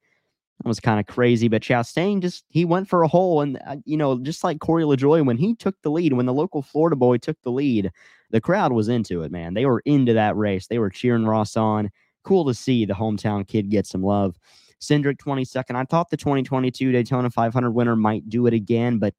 was 0.65 0.79
kind 0.79 0.99
of 0.99 1.05
crazy. 1.05 1.47
But 1.47 1.61
Chastain 1.61 2.21
just 2.21 2.45
he 2.49 2.65
went 2.65 2.87
for 2.87 3.03
a 3.03 3.07
hole, 3.07 3.41
and 3.41 3.59
uh, 3.67 3.77
you 3.85 3.97
know, 3.97 4.19
just 4.19 4.43
like 4.43 4.59
Corey 4.59 4.83
LaJoie, 4.83 5.25
when 5.25 5.37
he 5.37 5.55
took 5.55 5.75
the 5.81 5.91
lead, 5.91 6.13
when 6.13 6.25
the 6.25 6.33
local 6.33 6.61
Florida 6.61 6.95
boy 6.95 7.17
took 7.17 7.41
the 7.41 7.51
lead, 7.51 7.91
the 8.31 8.41
crowd 8.41 8.73
was 8.73 8.89
into 8.89 9.21
it. 9.23 9.31
Man, 9.31 9.53
they 9.53 9.65
were 9.65 9.81
into 9.85 10.13
that 10.13 10.35
race. 10.35 10.67
They 10.67 10.79
were 10.79 10.89
cheering 10.89 11.25
Ross 11.25 11.55
on. 11.55 11.89
Cool 12.23 12.45
to 12.45 12.53
see 12.53 12.85
the 12.85 12.93
hometown 12.93 13.47
kid 13.47 13.69
get 13.69 13.85
some 13.85 14.03
love. 14.03 14.37
Cindric 14.79 15.17
22nd. 15.17 15.75
I 15.75 15.83
thought 15.85 16.09
the 16.09 16.17
2022 16.17 16.91
Daytona 16.91 17.29
500 17.29 17.71
winner 17.71 17.95
might 17.95 18.27
do 18.29 18.47
it 18.47 18.53
again, 18.53 18.99
but 18.99 19.13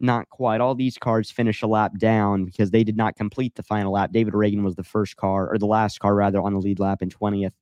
not 0.00 0.28
quite. 0.30 0.60
All 0.60 0.74
these 0.74 0.96
cars 0.96 1.30
finished 1.30 1.62
a 1.62 1.66
lap 1.66 1.98
down 1.98 2.44
because 2.44 2.70
they 2.70 2.84
did 2.84 2.96
not 2.96 3.16
complete 3.16 3.54
the 3.56 3.62
final 3.62 3.92
lap. 3.92 4.12
David 4.12 4.34
Ragan 4.34 4.62
was 4.62 4.76
the 4.76 4.84
first 4.84 5.16
car, 5.16 5.52
or 5.52 5.58
the 5.58 5.66
last 5.66 5.98
car 5.98 6.14
rather, 6.14 6.40
on 6.40 6.54
the 6.54 6.60
lead 6.60 6.78
lap 6.78 7.02
in 7.02 7.10
20th. 7.10 7.52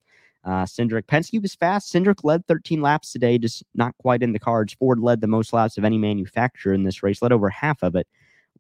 Uh, 0.47 0.65
Cindric 0.65 1.07
Penske 1.07 1.43
was 1.43 1.57
fast. 1.57 1.93
Cindric 1.93 2.23
led 2.23 2.47
13 2.47 2.81
laps 2.81 3.11
today, 3.11 3.37
just 3.37 3.65
not 3.75 3.97
quite 3.99 4.23
in 4.23 4.33
the 4.33 4.39
cards. 4.39 4.75
Ford 4.75 5.01
led 5.01 5.21
the 5.21 5.27
most 5.27 5.53
laps 5.53 5.77
of 5.77 5.85
any 5.85 5.99
manufacturer 5.99 6.73
in 6.73 6.85
this 6.85 7.03
race, 7.03 7.21
led 7.21 7.33
over 7.33 7.51
half 7.51 7.83
of 7.83 7.97
it, 7.97 8.07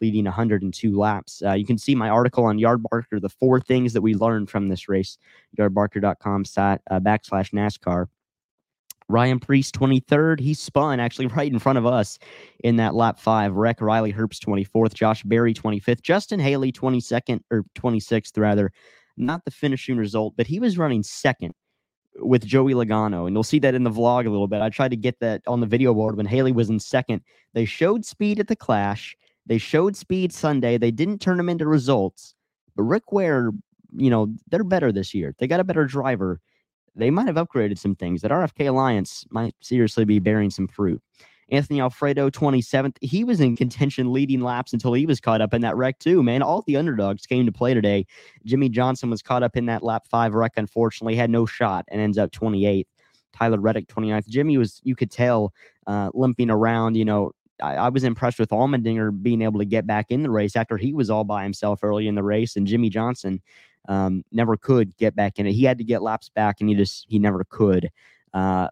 leading 0.00 0.25
102 0.25 0.99
laps. 0.99 1.43
Uh, 1.47 1.52
you 1.52 1.64
can 1.64 1.78
see 1.78 1.95
my 1.95 2.09
article 2.09 2.45
on 2.45 2.59
Yardbarker, 2.59 3.21
the 3.21 3.28
four 3.28 3.61
things 3.61 3.93
that 3.93 4.02
we 4.02 4.14
learned 4.14 4.50
from 4.50 4.69
this 4.69 4.88
race, 4.88 5.16
yardbarker.com 5.57 6.45
site, 6.45 6.81
uh, 6.90 6.99
backslash 6.99 7.52
NASCAR. 7.52 8.07
Ryan 9.09 9.38
Preece, 9.38 9.71
23rd. 9.71 10.40
He 10.40 10.55
spun 10.55 10.99
actually 10.99 11.26
right 11.37 11.52
in 11.52 11.61
front 11.61 11.78
of 11.78 11.87
us 11.87 12.19
in 12.64 12.76
that 12.76 12.97
lap 12.97 13.21
five. 13.21 13.55
Wreck 13.55 13.81
Riley 13.81 14.12
Herbst, 14.12 14.45
24th. 14.45 14.93
Josh 14.93 15.23
Berry, 15.23 15.55
25th. 15.55 16.02
Justin 16.02 16.40
Haley, 16.40 16.73
22nd 16.73 17.43
or 17.52 17.62
26th, 17.78 18.37
rather. 18.37 18.73
Not 19.16 19.45
the 19.45 19.52
finishing 19.52 19.97
result, 19.97 20.35
but 20.37 20.49
he 20.49 20.59
was 20.59 20.76
running 20.76 21.05
second 21.05 21.55
with 22.20 22.44
Joey 22.44 22.75
Logano. 22.75 23.26
And 23.26 23.35
you'll 23.35 23.42
see 23.42 23.58
that 23.61 23.75
in 23.75 23.85
the 23.85 23.90
vlog 23.90 24.26
a 24.26 24.30
little 24.30 24.49
bit. 24.49 24.62
I 24.62 24.70
tried 24.70 24.90
to 24.90 24.96
get 24.96 25.18
that 25.20 25.42
on 25.46 25.61
the 25.61 25.66
video 25.66 25.94
board 25.94 26.16
when 26.16 26.26
Haley 26.26 26.52
was 26.52 26.70
in 26.70 26.80
second. 26.80 27.23
They 27.54 27.64
showed 27.64 28.04
speed 28.04 28.40
at 28.40 28.49
the 28.49 28.56
Clash. 28.56 29.16
They 29.46 29.58
showed 29.58 29.96
speed 29.96 30.32
Sunday. 30.32 30.78
They 30.78 30.90
didn't 30.90 31.20
turn 31.20 31.37
them 31.37 31.49
into 31.49 31.66
results. 31.66 32.35
But 32.75 32.85
Rick 32.85 33.12
Ware, 33.12 33.52
you 33.96 34.11
know, 34.11 34.35
they're 34.50 34.64
better 34.64 34.92
this 34.92 35.14
year. 35.14 35.35
They 35.38 35.46
got 35.46 35.61
a 35.61 35.64
better 35.64 35.85
driver. 35.85 36.40
They 36.94 37.11
might 37.11 37.26
have 37.26 37.37
upgraded 37.37 37.78
some 37.78 37.94
things. 37.94 38.23
That 38.23 38.30
RFK 38.30 38.68
Alliance 38.68 39.25
might 39.30 39.54
seriously 39.61 40.04
be 40.04 40.18
bearing 40.18 40.50
some 40.50 40.66
fruit. 40.66 41.00
Anthony 41.50 41.81
Alfredo, 41.81 42.31
27th. 42.31 42.97
He 43.00 43.23
was 43.23 43.41
in 43.41 43.57
contention 43.57 44.12
leading 44.12 44.41
laps 44.41 44.73
until 44.73 44.93
he 44.93 45.07
was 45.07 45.21
caught 45.21 45.41
up 45.41 45.55
in 45.55 45.62
that 45.62 45.76
wreck, 45.76 45.99
too, 45.99 46.23
man. 46.23 46.43
All 46.43 46.62
the 46.67 46.76
underdogs 46.76 47.26
came 47.26 47.47
to 47.47 47.53
play 47.53 47.73
today. 47.75 48.07
Jimmie 48.45 48.69
Johnson 48.69 49.11
was 49.11 49.23
caught 49.23 49.43
up 49.43 49.57
in 49.57 49.67
that 49.67 49.83
lap 49.83 50.07
five 50.11 50.35
wreck, 50.35 50.53
unfortunately, 50.57 51.15
had 51.15 51.31
no 51.31 51.47
shot 51.47 51.85
and 51.88 52.00
ends 52.00 52.19
up 52.19 52.31
28th. 52.33 52.87
Tyler 53.33 53.61
Reddick, 53.61 53.87
29th. 53.87 54.29
Jimmie 54.29 54.59
was, 54.59 54.81
you 54.83 54.97
could 54.97 55.11
tell, 55.11 55.53
uh, 55.87 56.11
limping 56.15 56.50
around. 56.50 56.97
You 56.97 57.05
know, 57.05 57.33
I, 57.62 57.76
I, 57.76 57.88
was 57.91 58.03
impressed 58.03 58.38
with 58.38 58.50
Allmendinger 58.50 59.23
being 59.23 59.43
able 59.43 59.59
to 59.61 59.65
get 59.65 59.87
back 59.87 60.07
in 60.11 60.23
the 60.23 60.31
race 60.31 60.57
after 60.57 60.76
he 60.76 60.93
was 60.93 61.11
all 61.11 61.25
by 61.25 61.43
himself 61.43 61.81
early 61.83 62.09
in 62.09 62.15
the 62.15 62.23
race, 62.23 62.57
and 62.57 62.67
Jimmie 62.67 62.91
Johnson 62.91 63.43
um, 63.88 64.25
never 64.33 64.57
could 64.57 64.97
get 64.97 65.15
back 65.15 65.38
in 65.38 65.47
it. 65.47 65.53
He 65.53 65.65
had 65.65 65.79
to 65.79 65.85
get 65.85 66.03
laps 66.03 66.29
back, 66.29 66.57
and 66.61 66.69
he 66.69 66.75
just 66.75 67.07
he 67.09 67.19
never 67.19 67.45
could. 67.45 67.91
Uh, 68.35 68.69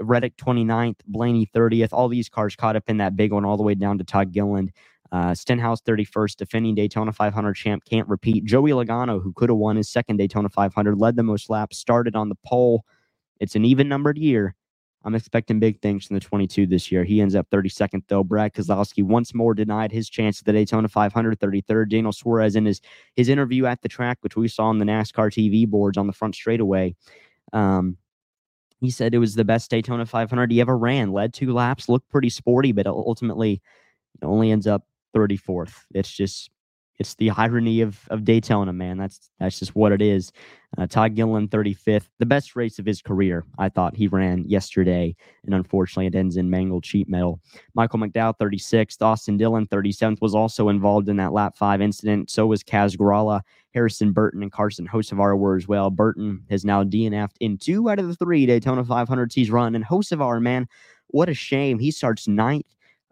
Reddick 0.00 0.36
29th, 0.36 0.96
Blaney 1.06 1.46
30th. 1.54 1.90
All 1.92 2.08
these 2.08 2.28
cars 2.28 2.56
caught 2.56 2.76
up 2.76 2.88
in 2.88 2.98
that 2.98 3.16
big 3.16 3.32
one 3.32 3.44
all 3.44 3.56
the 3.56 3.62
way 3.62 3.74
down 3.74 3.98
to 3.98 4.04
Todd 4.04 4.32
Gilliland. 4.32 4.72
Uh, 5.12 5.34
Stenhouse 5.34 5.80
31st, 5.82 6.36
defending 6.36 6.74
Daytona 6.74 7.12
500 7.12 7.54
champ, 7.54 7.84
can't 7.84 8.08
repeat. 8.08 8.44
Joey 8.44 8.72
Logano, 8.72 9.22
who 9.22 9.32
could 9.32 9.48
have 9.48 9.58
won 9.58 9.76
his 9.76 9.88
second 9.88 10.16
Daytona 10.16 10.48
500, 10.48 10.98
led 10.98 11.16
the 11.16 11.22
most 11.22 11.48
laps, 11.48 11.78
started 11.78 12.16
on 12.16 12.28
the 12.28 12.36
pole. 12.44 12.84
It's 13.38 13.54
an 13.54 13.64
even 13.64 13.88
numbered 13.88 14.18
year. 14.18 14.56
I'm 15.04 15.14
expecting 15.14 15.60
big 15.60 15.80
things 15.82 16.06
from 16.06 16.14
the 16.14 16.20
22 16.20 16.66
this 16.66 16.90
year. 16.90 17.04
He 17.04 17.20
ends 17.20 17.34
up 17.34 17.48
32nd, 17.50 18.04
though. 18.08 18.24
Brad 18.24 18.54
Keselowski 18.54 19.04
once 19.04 19.34
more 19.34 19.54
denied 19.54 19.92
his 19.92 20.08
chance 20.08 20.40
at 20.40 20.46
the 20.46 20.52
Daytona 20.52 20.88
500, 20.88 21.38
33rd. 21.38 21.90
Daniel 21.90 22.12
Suarez 22.12 22.56
in 22.56 22.64
his, 22.64 22.80
his 23.14 23.28
interview 23.28 23.66
at 23.66 23.82
the 23.82 23.88
track, 23.88 24.18
which 24.22 24.34
we 24.34 24.48
saw 24.48 24.64
on 24.64 24.78
the 24.78 24.86
NASCAR 24.86 25.30
TV 25.30 25.68
boards 25.68 25.98
on 25.98 26.06
the 26.06 26.12
front 26.12 26.34
straightaway. 26.34 26.96
Um, 27.52 27.98
he 28.84 28.90
said 28.90 29.14
it 29.14 29.18
was 29.18 29.34
the 29.34 29.44
best 29.44 29.70
Daytona 29.70 30.06
500 30.06 30.50
he 30.50 30.60
ever 30.60 30.76
ran. 30.76 31.12
Led 31.12 31.34
two 31.34 31.52
laps, 31.52 31.88
looked 31.88 32.10
pretty 32.10 32.30
sporty, 32.30 32.72
but 32.72 32.86
ultimately 32.86 33.62
only 34.22 34.50
ends 34.50 34.66
up 34.66 34.86
34th. 35.16 35.74
It's 35.94 36.10
just 36.10 36.50
it's 36.98 37.14
the 37.16 37.30
irony 37.30 37.80
of 37.80 38.00
of 38.10 38.24
Daytona, 38.24 38.72
man. 38.72 38.98
That's 38.98 39.30
that's 39.38 39.58
just 39.58 39.74
what 39.74 39.92
it 39.92 40.02
is. 40.02 40.32
Uh, 40.76 40.86
Todd 40.88 41.14
Gilliland, 41.14 41.50
35th, 41.50 42.08
the 42.18 42.26
best 42.26 42.56
race 42.56 42.80
of 42.80 42.86
his 42.86 43.00
career. 43.00 43.44
I 43.58 43.68
thought 43.68 43.94
he 43.94 44.08
ran 44.08 44.44
yesterday, 44.44 45.14
and 45.44 45.54
unfortunately, 45.54 46.06
it 46.06 46.16
ends 46.16 46.36
in 46.36 46.50
mangled 46.50 46.84
sheet 46.84 47.08
metal. 47.08 47.40
Michael 47.74 48.00
McDowell, 48.00 48.36
36th. 48.38 49.00
Austin 49.00 49.36
Dillon, 49.36 49.66
37th, 49.66 50.20
was 50.20 50.34
also 50.34 50.68
involved 50.68 51.08
in 51.08 51.16
that 51.18 51.32
lap 51.32 51.56
five 51.56 51.80
incident. 51.80 52.30
So 52.30 52.46
was 52.46 52.64
Kaz 52.64 52.96
Grala. 52.96 53.42
Harrison 53.72 54.12
Burton 54.12 54.42
and 54.42 54.52
Carson 54.52 54.86
Hocevar 54.86 55.36
were 55.36 55.56
as 55.56 55.66
well. 55.66 55.90
Burton 55.90 56.44
has 56.48 56.64
now 56.64 56.84
DNF'd 56.84 57.36
in 57.40 57.58
two 57.58 57.90
out 57.90 57.98
of 57.98 58.06
the 58.06 58.14
three 58.14 58.46
Daytona 58.46 58.84
500s 58.84 59.32
he's 59.32 59.50
run. 59.50 59.74
And 59.74 59.84
Hocevar, 59.84 60.40
man, 60.40 60.68
what 61.08 61.28
a 61.28 61.34
shame. 61.34 61.80
He 61.80 61.90
starts 61.90 62.28
ninth. 62.28 62.66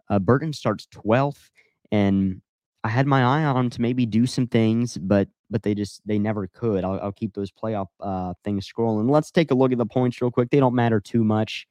Uh, 0.09 0.19
Burton 0.19 0.53
starts 0.53 0.87
12th. 0.87 1.49
And 1.91 2.41
I 2.83 2.89
had 2.89 3.07
my 3.07 3.21
eye 3.23 3.43
on 3.45 3.55
him 3.55 3.69
to 3.71 3.81
maybe 3.81 4.05
do 4.05 4.25
some 4.25 4.47
things, 4.47 4.97
but 4.97 5.29
but 5.49 5.63
they 5.63 5.73
just 5.73 6.01
they 6.05 6.19
never 6.19 6.47
could. 6.47 6.83
I'll, 6.83 6.99
I'll 6.99 7.11
keep 7.11 7.33
those 7.33 7.51
playoff 7.51 7.87
uh, 7.99 8.33
things 8.43 8.69
scrolling. 8.71 9.09
Let's 9.09 9.31
take 9.31 9.51
a 9.51 9.55
look 9.55 9.71
at 9.71 9.77
the 9.77 9.85
points 9.85 10.21
real 10.21 10.31
quick. 10.31 10.49
They 10.49 10.59
don't 10.59 10.75
matter 10.75 10.99
too 10.99 11.23
much. 11.23 11.67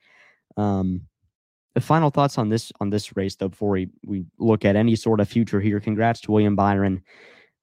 Um, 0.56 1.02
the 1.74 1.80
final 1.80 2.10
thoughts 2.10 2.38
on 2.38 2.48
this 2.48 2.72
on 2.80 2.90
this 2.90 3.16
race 3.16 3.36
though 3.36 3.48
before 3.48 3.70
we 3.70 3.88
we 4.04 4.24
look 4.38 4.64
at 4.64 4.76
any 4.76 4.96
sort 4.96 5.20
of 5.20 5.28
future 5.28 5.60
here. 5.60 5.80
Congrats 5.80 6.20
to 6.22 6.32
William 6.32 6.56
Byron. 6.56 7.02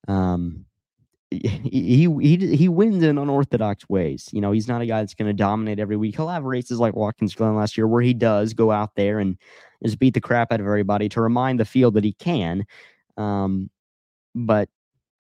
Um, 0.08 0.66
he 1.32 2.08
he 2.08 2.56
he 2.56 2.70
wins 2.70 3.04
in 3.04 3.18
unorthodox 3.18 3.88
ways. 3.90 4.30
You 4.32 4.42
know, 4.42 4.52
he's 4.52 4.68
not 4.68 4.82
a 4.82 4.86
guy 4.86 5.02
that's 5.02 5.14
going 5.14 5.28
to 5.28 5.34
dominate 5.34 5.80
every 5.80 5.98
week. 5.98 6.16
He'll 6.16 6.28
have 6.28 6.44
races 6.44 6.80
like 6.80 6.96
Watkins 6.96 7.36
Glen 7.36 7.56
last 7.56 7.78
year 7.78 7.88
where 7.88 8.02
he 8.02 8.14
does 8.14 8.54
go 8.54 8.72
out 8.72 8.96
there 8.96 9.20
and 9.20 9.38
just 9.84 10.00
beat 10.00 10.14
the 10.14 10.22
crap 10.22 10.52
out 10.52 10.60
of 10.60 10.66
everybody 10.66 11.08
to 11.10 11.22
remind 11.22 11.60
the 11.60 11.66
field 11.66 11.94
that 11.94 12.04
he 12.04 12.14
can. 12.14 12.66
Um, 13.20 13.70
but 14.34 14.70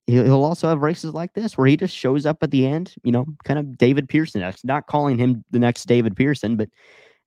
he'll 0.07 0.43
also 0.43 0.67
have 0.67 0.81
races 0.81 1.13
like 1.13 1.33
this 1.33 1.57
where 1.57 1.67
he 1.67 1.77
just 1.77 1.95
shows 1.95 2.25
up 2.25 2.41
at 2.41 2.51
the 2.51 2.65
end. 2.65 2.95
You 3.03 3.11
know, 3.11 3.25
kind 3.43 3.59
of 3.59 3.77
David 3.77 4.09
Pearson. 4.09 4.53
Not 4.63 4.87
calling 4.87 5.17
him 5.17 5.43
the 5.51 5.59
next 5.59 5.85
David 5.85 6.15
Pearson, 6.15 6.55
but 6.55 6.69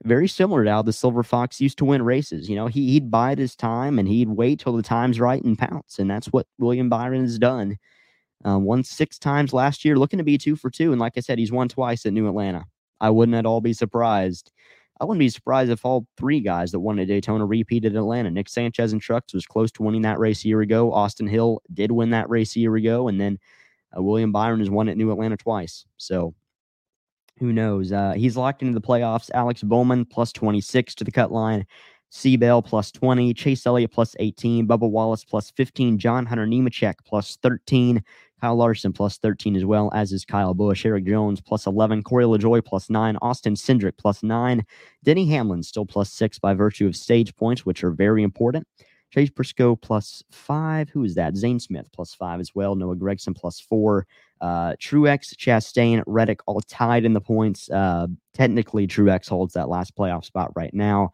very 0.05 0.27
similar 0.27 0.65
to 0.65 0.71
how 0.71 0.83
the 0.83 0.93
Silver 0.93 1.23
Fox 1.23 1.61
used 1.61 1.79
to 1.79 1.85
win 1.85 2.03
races. 2.03 2.49
You 2.49 2.57
know, 2.57 2.67
he, 2.67 2.91
he'd 2.91 3.11
bide 3.11 3.39
his 3.39 3.55
time 3.55 3.99
and 3.99 4.09
he'd 4.09 4.29
wait 4.29 4.59
till 4.59 4.77
the 4.77 4.83
time's 4.83 5.21
right 5.21 5.43
and 5.43 5.57
pounce. 5.57 5.99
And 5.99 6.11
that's 6.11 6.27
what 6.27 6.47
William 6.59 6.89
Byron 6.89 7.23
has 7.23 7.39
done 7.39 7.79
uh, 8.47 8.59
won 8.59 8.85
six 8.85 9.19
times 9.19 9.53
last 9.53 9.85
year, 9.85 9.97
looking 9.97 10.19
to 10.19 10.25
be 10.25 10.39
two 10.39 10.57
for 10.57 10.71
two. 10.71 10.93
And 10.93 11.01
like 11.01 11.15
I 11.17 11.21
said, 11.21 11.39
he's 11.39 11.53
won 11.53 11.69
twice 11.69 12.05
at 12.07 12.13
New 12.13 12.29
Atlanta. 12.29 12.65
I 13.01 13.11
wouldn't 13.11 13.37
at 13.37 13.47
all 13.47 13.61
be 13.61 13.73
surprised. 13.73 14.53
I 15.01 15.05
wouldn't 15.05 15.19
be 15.19 15.29
surprised 15.29 15.71
if 15.71 15.85
all 15.85 16.07
three 16.17 16.41
guys 16.41 16.71
that 16.73 16.81
won 16.81 16.99
at 16.99 17.09
Daytona 17.09 17.45
repeated 17.45 17.97
Atlanta. 17.97 18.31
Nick 18.31 18.49
Sanchez 18.49 18.93
and 18.93 19.03
trucks 19.03 19.35
was 19.35 19.47
close 19.47 19.73
to 19.73 19.83
winning 19.83 20.03
that 20.03 20.19
race 20.19 20.45
a 20.45 20.49
year 20.49 20.61
ago. 20.61 20.93
Austin 20.93 21.27
Hill 21.27 21.61
did 21.73 21.91
win 21.91 22.11
that 22.11 22.31
race 22.31 22.55
a 22.55 22.61
year 22.61 22.77
ago. 22.77 23.09
And 23.09 23.21
then 23.21 23.39
uh, 23.97 24.03
William 24.03 24.31
Byron 24.31 24.61
has 24.61 24.71
won 24.71 24.89
at 24.89 24.97
New 24.97 25.11
Atlanta 25.11 25.37
twice. 25.37 25.87
So 25.97 26.35
who 27.39 27.53
knows? 27.53 27.91
Uh, 27.91 28.13
he's 28.13 28.37
locked 28.37 28.63
into 28.63 28.79
the 28.79 28.87
playoffs. 28.87 29.31
Alex 29.35 29.63
Bowman 29.63 30.05
plus 30.05 30.33
26 30.33 30.95
to 30.97 31.05
the 31.05 31.11
cut 31.11 31.33
line. 31.33 31.67
C. 32.11 32.37
Bell 32.37 32.61
plus 32.61 32.93
20, 32.93 33.33
Chase 33.33 33.67
Elliott 33.67 33.91
plus 33.91 34.15
18, 34.19 34.69
Bubba 34.69 34.89
Wallace 34.89 35.25
plus 35.25 35.51
15, 35.53 35.99
John 35.99 36.27
Hunter 36.27 36.47
Nemechek 36.47 36.97
plus 37.07 37.39
13, 37.43 38.05
Kyle 38.43 38.57
Larson 38.57 38.93
plus 38.93 39.19
13 39.19 39.55
as 39.55 39.65
well, 39.65 39.89
as 39.95 40.11
is 40.11 40.25
Kyle 40.25 40.53
Busch. 40.53 40.85
Erik 40.85 41.05
Jones 41.05 41.41
plus 41.41 41.65
11. 41.65 42.03
Corey 42.03 42.25
LaJoie 42.25 42.65
plus 42.65 42.91
9. 42.91 43.17
Austin 43.23 43.55
Cindric 43.55 43.97
plus 43.97 44.25
9. 44.25 44.67
Denny 45.05 45.29
Hamlin 45.29 45.63
still 45.63 45.87
plus 45.87 46.13
6 46.13 46.41
by 46.41 46.53
virtue 46.53 46.89
of 46.89 46.97
stage 46.97 47.37
points, 47.37 47.65
which 47.65 47.85
are 47.85 47.93
very 47.93 48.25
important. 48.25 48.67
Chase 49.13 49.31
Briscoe 49.31 49.77
plus 49.77 50.25
5. 50.33 50.89
Who 50.89 51.05
is 51.05 51.15
that? 51.15 51.37
Zane 51.37 51.61
Smith 51.61 51.89
plus 51.93 52.15
5 52.15 52.41
as 52.41 52.53
well. 52.53 52.75
Noah 52.75 52.97
Gragson 52.97 53.37
plus 53.37 53.61
4. 53.61 54.05
Uh, 54.41 54.73
Truex, 54.73 55.37
Chastain, 55.37 56.03
Reddick 56.09 56.41
all 56.47 56.61
tied 56.63 57.05
in 57.05 57.13
the 57.13 57.21
points. 57.21 57.71
Uh, 57.71 58.09
technically, 58.35 58.89
Truex 58.89 59.29
holds 59.29 59.55
that 59.55 59.69
last 59.69 59.95
playoff 59.95 60.25
spot 60.25 60.51
right 60.57 60.75
now. 60.75 61.13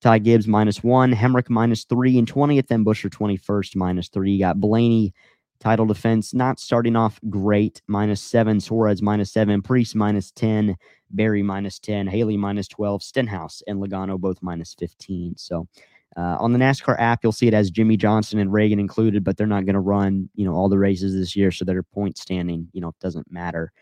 Ty 0.00 0.20
Gibbs 0.20 0.48
minus 0.48 0.82
one, 0.82 1.12
Hemric 1.12 1.50
minus 1.50 1.84
three, 1.84 2.16
and 2.16 2.32
20th, 2.32 2.68
then 2.68 2.86
Buescher 2.86 3.10
21st 3.10 3.76
minus 3.76 4.08
three. 4.08 4.32
You 4.32 4.38
got 4.38 4.58
Blaney 4.58 5.12
title 5.60 5.86
defense 5.86 6.34
not 6.34 6.58
starting 6.58 6.96
off 6.96 7.20
great, 7.28 7.82
minus 7.86 8.20
seven, 8.20 8.60
Suarez 8.60 9.02
minus 9.02 9.30
seven, 9.32 9.62
Preece 9.62 9.94
minus 9.94 10.30
10, 10.32 10.76
Berry 11.10 11.42
minus 11.42 11.78
10, 11.78 12.06
Haley 12.06 12.36
minus 12.36 12.66
12, 12.68 13.02
Stenhouse 13.02 13.62
and 13.66 13.80
Logano 13.80 14.18
both 14.18 14.38
minus 14.42 14.74
15. 14.78 15.36
So 15.36 15.68
uh, 16.16 16.36
on 16.40 16.52
the 16.52 16.58
NASCAR 16.58 16.96
app, 16.98 17.20
you'll 17.22 17.32
see 17.32 17.46
it 17.46 17.54
as 17.54 17.70
Jimmie 17.70 17.96
Johnson 17.96 18.38
and 18.38 18.50
Ragan 18.50 18.80
included, 18.80 19.22
but 19.22 19.36
they're 19.36 19.46
not 19.46 19.66
going 19.66 19.74
to 19.74 19.80
run, 19.80 20.28
you 20.34 20.44
know, 20.44 20.54
all 20.54 20.68
the 20.68 20.78
races 20.78 21.14
this 21.14 21.36
year, 21.36 21.50
so 21.50 21.64
their 21.64 21.82
point 21.82 22.18
standing, 22.18 22.68
you 22.72 22.80
know, 22.80 22.92
doesn't 23.00 23.30
matter. 23.30 23.72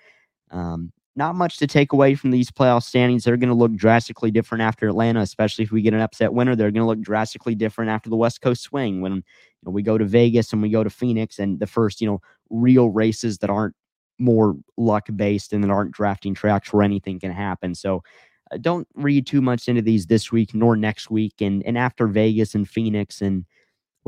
Um, 0.51 0.93
not 1.17 1.35
much 1.35 1.57
to 1.59 1.67
take 1.67 1.93
away 1.93 2.15
from 2.15 2.31
these 2.31 2.51
playoff 2.51 2.85
standings. 2.85 3.25
They're 3.25 3.37
going 3.37 3.49
to 3.49 3.55
look 3.55 3.75
drastically 3.75 4.31
different 4.31 4.63
after 4.63 4.89
Atlanta, 4.89 5.21
especially 5.21 5.65
if 5.65 5.73
we 5.73 5.83
get 5.83 5.93
an 5.93 6.01
upset 6.01 6.33
winner. 6.33 6.55
They're 6.55 6.71
going 6.71 6.83
to 6.83 6.87
look 6.87 7.01
drastically 7.01 7.57
different 7.57 7.91
after 7.91 8.09
the 8.09 8.17
West 8.17 8.41
Coast 8.41 8.63
swing 8.63 9.01
when 9.01 9.25
know, 9.65 9.73
we 9.73 9.83
go 9.83 9.99
to 9.99 10.05
Vegas 10.05 10.53
and 10.53 10.63
we 10.63 10.71
go 10.71 10.85
to 10.85 10.91
Phoenix 10.91 11.39
and 11.39 11.61
the 11.61 11.67
first, 11.67 12.01
you 12.01 12.07
know, 12.07 12.21
real 12.51 12.91
races 12.91 13.39
that 13.39 13.51
aren't 13.51 13.75
more 14.19 14.57
luck 14.77 15.09
based 15.15 15.53
and 15.53 15.63
that 15.63 15.71
aren't 15.71 15.93
drafting 15.93 16.35
tracks 16.35 16.73
where 16.73 16.83
anything 16.83 17.21
can 17.21 17.33
happen. 17.33 17.75
So 17.75 18.03
uh, 18.51 18.59
don't 18.59 18.87
read 18.95 19.27
too 19.27 19.41
much 19.41 19.69
into 19.69 19.83
these 19.83 20.07
this 20.07 20.33
week 20.33 20.55
nor 20.55 20.77
next 20.77 21.11
week. 21.11 21.35
And 21.41 21.63
and 21.65 21.79
after 21.79 22.07
Vegas 22.07 22.55
and 22.55 22.69
Phoenix 22.69 23.21
and 23.21 23.45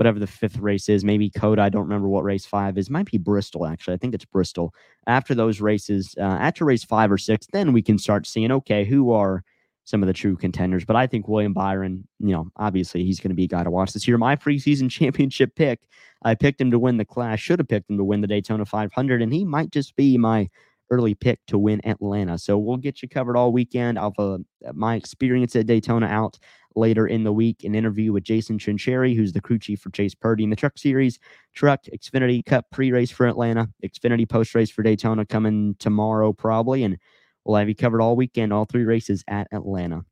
whatever 0.00 0.18
the 0.18 0.26
fifth 0.26 0.56
race 0.58 0.88
is, 0.88 1.04
maybe 1.04 1.28
COTA. 1.28 1.60
I 1.60 1.68
don't 1.68 1.82
remember 1.82 2.08
what 2.08 2.24
race 2.24 2.46
five 2.46 2.78
is. 2.78 2.88
Might 2.88 3.10
be 3.10 3.18
Bristol, 3.18 3.66
actually. 3.66 3.94
I 3.94 3.98
think 3.98 4.14
it's 4.14 4.24
Bristol. 4.24 4.72
After 5.06 5.34
those 5.34 5.60
races, 5.60 6.14
uh, 6.18 6.22
after 6.22 6.64
race 6.64 6.84
five 6.84 7.12
or 7.12 7.18
six, 7.18 7.46
then 7.52 7.74
we 7.74 7.82
can 7.82 7.98
start 7.98 8.26
seeing, 8.26 8.50
okay, 8.50 8.84
who 8.84 9.12
are 9.12 9.44
some 9.90 10.02
of 10.02 10.06
the 10.06 10.12
true 10.12 10.36
contenders. 10.36 10.84
But 10.84 10.96
I 10.96 11.06
think 11.06 11.26
William 11.26 11.52
Byron, 11.52 12.06
you 12.20 12.32
know, 12.32 12.48
obviously 12.56 13.04
he's 13.04 13.18
going 13.18 13.30
to 13.30 13.34
be 13.34 13.44
a 13.44 13.48
guy 13.48 13.64
to 13.64 13.70
watch 13.70 13.92
this 13.92 14.06
year. 14.06 14.16
My 14.16 14.36
preseason 14.36 14.88
championship 14.90 15.56
pick, 15.56 15.80
I 16.22 16.34
picked 16.34 16.60
him 16.60 16.70
to 16.70 16.78
win 16.78 16.96
the 16.96 17.04
Clash, 17.04 17.42
should 17.42 17.58
have 17.58 17.68
picked 17.68 17.90
him 17.90 17.98
to 17.98 18.04
win 18.04 18.20
the 18.20 18.26
Daytona 18.26 18.64
500, 18.64 19.20
and 19.20 19.32
he 19.32 19.44
might 19.44 19.70
just 19.70 19.96
be 19.96 20.16
my 20.16 20.48
early 20.90 21.14
pick 21.14 21.40
to 21.46 21.58
win 21.58 21.80
Atlanta. 21.86 22.38
So 22.38 22.58
we'll 22.58 22.76
get 22.76 23.02
you 23.02 23.08
covered 23.08 23.36
all 23.36 23.52
weekend. 23.52 23.98
I'll 23.98 24.14
uh, 24.18 24.38
my 24.72 24.96
experience 24.96 25.54
at 25.54 25.66
Daytona 25.66 26.06
out 26.06 26.38
later 26.76 27.06
in 27.06 27.24
the 27.24 27.32
week, 27.32 27.64
an 27.64 27.74
interview 27.74 28.12
with 28.12 28.24
Jason 28.24 28.58
Chincheri, 28.58 29.16
who's 29.16 29.32
the 29.32 29.40
crew 29.40 29.58
chief 29.58 29.80
for 29.80 29.90
Chase 29.90 30.14
Purdy 30.14 30.44
in 30.44 30.50
the 30.50 30.56
Truck 30.56 30.78
Series, 30.78 31.18
Truck 31.54 31.80
Xfinity 31.84 32.44
Cup 32.44 32.66
pre-race 32.70 33.10
for 33.10 33.26
Atlanta, 33.26 33.68
Xfinity 33.84 34.28
post-race 34.28 34.70
for 34.70 34.82
Daytona 34.82 35.24
coming 35.26 35.74
tomorrow 35.78 36.32
probably, 36.32 36.84
and 36.84 36.96
we'll 37.44 37.56
have 37.56 37.68
you 37.68 37.74
covered 37.74 38.00
all 38.00 38.16
weekend, 38.16 38.52
all 38.52 38.64
three 38.64 38.84
races 38.84 39.24
at 39.28 39.48
Atlanta. 39.52 40.04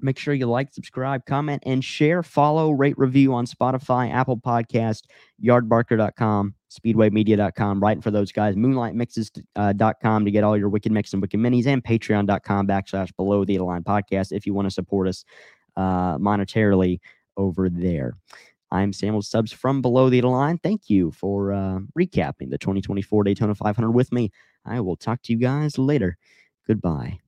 Make 0.00 0.18
sure 0.18 0.34
you 0.34 0.46
like, 0.46 0.72
subscribe, 0.72 1.24
comment, 1.26 1.62
and 1.64 1.84
share. 1.84 2.24
Follow, 2.24 2.72
rate, 2.72 2.98
review 2.98 3.32
on 3.34 3.46
Spotify, 3.46 4.12
Apple 4.12 4.36
Podcast, 4.36 5.02
yardbarker.com, 5.42 6.54
speedwaymedia.com, 6.68 7.80
writing 7.80 8.02
for 8.02 8.10
those 8.10 8.32
guys, 8.32 8.56
moonlightmixes.com 8.56 10.22
uh, 10.22 10.24
to 10.24 10.30
get 10.32 10.42
all 10.42 10.58
your 10.58 10.68
Wicked 10.68 10.90
Mix 10.90 11.12
and 11.12 11.22
Wicked 11.22 11.38
Minis, 11.38 11.66
and 11.66 11.84
patreon.com 11.84 12.66
backslash 12.66 13.14
below 13.16 13.44
the 13.44 13.60
line 13.60 13.84
podcast 13.84 14.32
if 14.32 14.44
you 14.44 14.52
want 14.54 14.66
to 14.66 14.72
support 14.72 15.06
us 15.06 15.24
uh, 15.76 16.18
monetarily 16.18 16.98
over 17.36 17.70
there. 17.70 18.16
I'm 18.72 18.92
Samuel 18.92 19.22
Stubbs 19.22 19.52
from 19.52 19.82
Below 19.82 20.08
the 20.08 20.22
Line. 20.22 20.58
Thank 20.58 20.88
you 20.88 21.12
for 21.12 21.52
uh, 21.52 21.80
recapping 21.96 22.50
the 22.50 22.58
2024 22.58 23.24
Daytona 23.24 23.54
500 23.54 23.90
with 23.90 24.10
me. 24.10 24.32
I 24.64 24.80
will 24.80 24.96
talk 24.96 25.22
to 25.22 25.32
you 25.32 25.38
guys 25.38 25.76
later. 25.76 26.16
Goodbye. 26.66 27.22